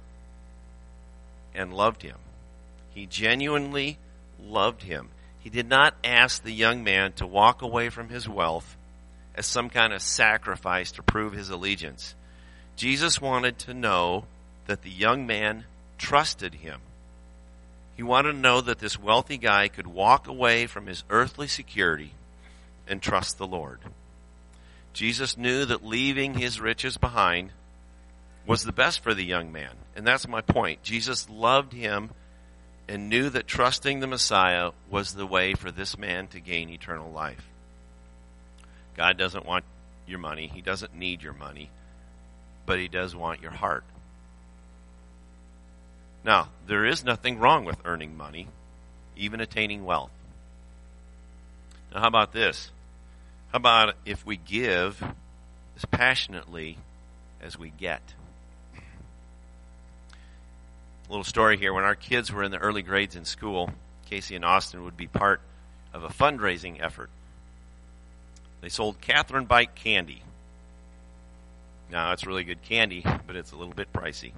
and 1.54 1.72
loved 1.72 2.02
him. 2.02 2.16
He 2.94 3.06
genuinely 3.06 3.98
loved 4.40 4.82
him. 4.82 5.08
He 5.40 5.50
did 5.50 5.68
not 5.68 5.94
ask 6.04 6.42
the 6.42 6.52
young 6.52 6.84
man 6.84 7.12
to 7.14 7.26
walk 7.26 7.62
away 7.62 7.88
from 7.88 8.08
his 8.08 8.28
wealth 8.28 8.76
as 9.34 9.46
some 9.46 9.70
kind 9.70 9.92
of 9.92 10.02
sacrifice 10.02 10.92
to 10.92 11.02
prove 11.02 11.32
his 11.32 11.48
allegiance. 11.48 12.14
Jesus 12.76 13.20
wanted 13.20 13.58
to 13.60 13.74
know 13.74 14.24
that 14.66 14.82
the 14.82 14.90
young 14.90 15.26
man 15.26 15.64
trusted 15.96 16.54
him. 16.54 16.80
He 17.96 18.02
wanted 18.02 18.32
to 18.32 18.38
know 18.38 18.60
that 18.60 18.78
this 18.78 18.98
wealthy 18.98 19.38
guy 19.38 19.68
could 19.68 19.86
walk 19.86 20.28
away 20.28 20.66
from 20.66 20.86
his 20.86 21.02
earthly 21.10 21.48
security 21.48 22.12
and 22.86 23.02
trust 23.02 23.38
the 23.38 23.46
Lord. 23.46 23.80
Jesus 24.92 25.36
knew 25.36 25.64
that 25.64 25.84
leaving 25.84 26.34
his 26.34 26.60
riches 26.60 26.96
behind 26.96 27.50
was 28.48 28.64
the 28.64 28.72
best 28.72 29.02
for 29.02 29.12
the 29.12 29.24
young 29.24 29.52
man. 29.52 29.70
And 29.94 30.06
that's 30.06 30.26
my 30.26 30.40
point. 30.40 30.82
Jesus 30.82 31.28
loved 31.28 31.74
him 31.74 32.10
and 32.88 33.10
knew 33.10 33.28
that 33.28 33.46
trusting 33.46 34.00
the 34.00 34.06
Messiah 34.06 34.70
was 34.90 35.12
the 35.12 35.26
way 35.26 35.52
for 35.52 35.70
this 35.70 35.98
man 35.98 36.28
to 36.28 36.40
gain 36.40 36.70
eternal 36.70 37.12
life. 37.12 37.46
God 38.96 39.18
doesn't 39.18 39.44
want 39.44 39.64
your 40.06 40.18
money. 40.18 40.50
He 40.52 40.62
doesn't 40.62 40.96
need 40.96 41.22
your 41.22 41.34
money. 41.34 41.68
But 42.64 42.78
he 42.78 42.88
does 42.88 43.14
want 43.14 43.42
your 43.42 43.50
heart. 43.50 43.84
Now, 46.24 46.48
there 46.66 46.86
is 46.86 47.04
nothing 47.04 47.38
wrong 47.38 47.66
with 47.66 47.76
earning 47.84 48.16
money, 48.16 48.48
even 49.14 49.40
attaining 49.40 49.84
wealth. 49.84 50.10
Now, 51.92 52.00
how 52.00 52.08
about 52.08 52.32
this? 52.32 52.70
How 53.52 53.58
about 53.58 53.94
if 54.06 54.24
we 54.24 54.36
give 54.36 55.02
as 55.76 55.84
passionately 55.84 56.78
as 57.42 57.58
we 57.58 57.68
get? 57.68 58.00
Little 61.08 61.24
story 61.24 61.56
here. 61.56 61.72
When 61.72 61.84
our 61.84 61.94
kids 61.94 62.30
were 62.30 62.42
in 62.42 62.50
the 62.50 62.58
early 62.58 62.82
grades 62.82 63.16
in 63.16 63.24
school, 63.24 63.70
Casey 64.10 64.36
and 64.36 64.44
Austin 64.44 64.84
would 64.84 64.96
be 64.96 65.06
part 65.06 65.40
of 65.94 66.04
a 66.04 66.08
fundraising 66.08 66.82
effort. 66.82 67.10
They 68.60 68.68
sold 68.68 69.00
Kathryn 69.00 69.46
Beich 69.46 69.74
candy. 69.74 70.22
Now, 71.90 72.12
it's 72.12 72.26
really 72.26 72.44
good 72.44 72.62
candy, 72.62 73.02
but 73.26 73.36
it's 73.36 73.52
a 73.52 73.56
little 73.56 73.72
bit 73.72 73.92
pricey. 73.92 74.32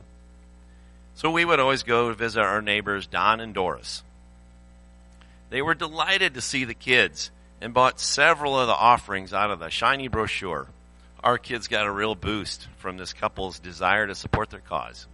So 1.14 1.30
we 1.30 1.44
would 1.44 1.58
always 1.58 1.82
go 1.82 2.12
visit 2.12 2.40
our 2.40 2.62
neighbors, 2.62 3.06
Don 3.06 3.40
and 3.40 3.52
Doris. 3.52 4.04
They 5.50 5.62
were 5.62 5.74
delighted 5.74 6.34
to 6.34 6.40
see 6.40 6.64
the 6.64 6.74
kids 6.74 7.32
and 7.60 7.74
bought 7.74 7.98
several 7.98 8.58
of 8.58 8.68
the 8.68 8.74
offerings 8.74 9.32
out 9.32 9.50
of 9.50 9.58
the 9.58 9.70
shiny 9.70 10.06
brochure. 10.06 10.68
Our 11.24 11.36
kids 11.36 11.66
got 11.66 11.86
a 11.86 11.90
real 11.90 12.14
boost 12.14 12.68
from 12.78 12.96
this 12.96 13.12
couple's 13.12 13.58
desire 13.58 14.06
to 14.06 14.14
support 14.14 14.50
their 14.50 14.60
cause. 14.60 15.06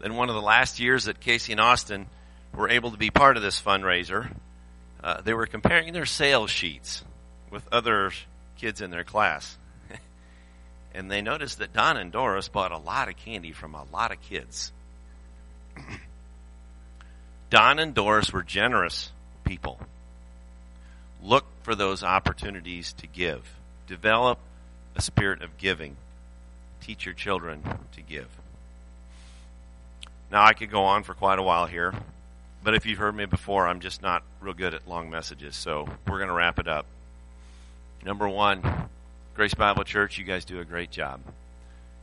Then 0.00 0.14
one 0.14 0.28
of 0.28 0.34
the 0.34 0.42
last 0.42 0.78
years 0.78 1.04
that 1.04 1.20
Casey 1.20 1.52
and 1.52 1.60
Austin 1.60 2.06
were 2.54 2.68
able 2.68 2.90
to 2.90 2.96
be 2.96 3.10
part 3.10 3.36
of 3.36 3.42
this 3.42 3.60
fundraiser, 3.60 4.30
uh, 5.02 5.20
they 5.22 5.34
were 5.34 5.46
comparing 5.46 5.92
their 5.92 6.06
sales 6.06 6.50
sheets 6.50 7.04
with 7.50 7.66
other 7.72 8.12
kids 8.56 8.80
in 8.80 8.90
their 8.90 9.04
class 9.04 9.56
and 10.94 11.10
they 11.10 11.22
noticed 11.22 11.58
that 11.58 11.72
Don 11.72 11.96
and 11.96 12.10
Doris 12.10 12.48
bought 12.48 12.72
a 12.72 12.78
lot 12.78 13.08
of 13.08 13.16
candy 13.16 13.52
from 13.52 13.74
a 13.74 13.84
lot 13.92 14.12
of 14.12 14.20
kids. 14.22 14.72
Don 17.50 17.78
and 17.78 17.94
Doris 17.94 18.32
were 18.32 18.42
generous 18.42 19.12
people. 19.44 19.78
Look 21.22 21.44
for 21.62 21.74
those 21.74 22.02
opportunities 22.02 22.92
to 22.94 23.06
give. 23.06 23.42
Develop 23.86 24.38
a 24.96 25.02
spirit 25.02 25.42
of 25.42 25.56
giving. 25.58 25.96
Teach 26.80 27.04
your 27.04 27.14
children 27.14 27.62
to 27.92 28.02
give. 28.02 28.28
Now, 30.30 30.44
I 30.44 30.52
could 30.52 30.70
go 30.70 30.84
on 30.84 31.04
for 31.04 31.14
quite 31.14 31.38
a 31.38 31.42
while 31.42 31.66
here, 31.66 31.94
but 32.64 32.74
if 32.74 32.84
you've 32.84 32.98
heard 32.98 33.14
me 33.14 33.26
before, 33.26 33.66
I'm 33.66 33.80
just 33.80 34.02
not 34.02 34.22
real 34.40 34.54
good 34.54 34.74
at 34.74 34.88
long 34.88 35.08
messages, 35.08 35.54
so 35.54 35.88
we're 36.08 36.18
going 36.18 36.28
to 36.28 36.34
wrap 36.34 36.58
it 36.58 36.66
up. 36.66 36.86
Number 38.04 38.28
one, 38.28 38.88
Grace 39.34 39.54
Bible 39.54 39.84
Church, 39.84 40.18
you 40.18 40.24
guys 40.24 40.44
do 40.44 40.60
a 40.60 40.64
great 40.64 40.90
job. 40.90 41.20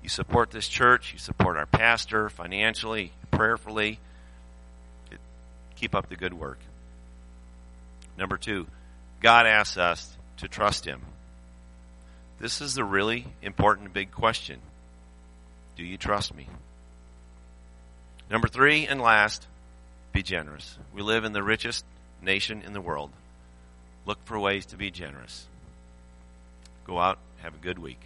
You 0.01 0.09
support 0.09 0.51
this 0.51 0.67
church, 0.67 1.13
you 1.13 1.19
support 1.19 1.57
our 1.57 1.65
pastor 1.65 2.29
financially, 2.29 3.11
prayerfully. 3.31 3.99
Keep 5.75 5.95
up 5.95 6.09
the 6.09 6.15
good 6.15 6.33
work. 6.33 6.59
Number 8.17 8.37
two, 8.37 8.67
God 9.21 9.45
asks 9.45 9.77
us 9.77 10.15
to 10.37 10.47
trust 10.47 10.85
Him. 10.85 11.01
This 12.39 12.61
is 12.61 12.75
the 12.75 12.83
really 12.83 13.27
important 13.41 13.93
big 13.93 14.11
question. 14.11 14.59
Do 15.75 15.83
you 15.83 15.97
trust 15.97 16.35
me? 16.35 16.47
Number 18.33 18.47
three 18.47 18.87
and 18.87 18.99
last, 18.99 19.45
be 20.11 20.23
generous. 20.23 20.79
We 20.91 21.03
live 21.03 21.23
in 21.23 21.33
the 21.33 21.43
richest 21.43 21.85
nation 22.19 22.63
in 22.65 22.73
the 22.73 22.81
world. 22.81 23.11
Look 24.07 24.17
for 24.25 24.39
ways 24.39 24.65
to 24.67 24.75
be 24.75 24.89
generous. 24.89 25.45
Go 26.87 26.97
out, 26.97 27.19
have 27.43 27.53
a 27.53 27.63
good 27.63 27.77
week. 27.77 27.99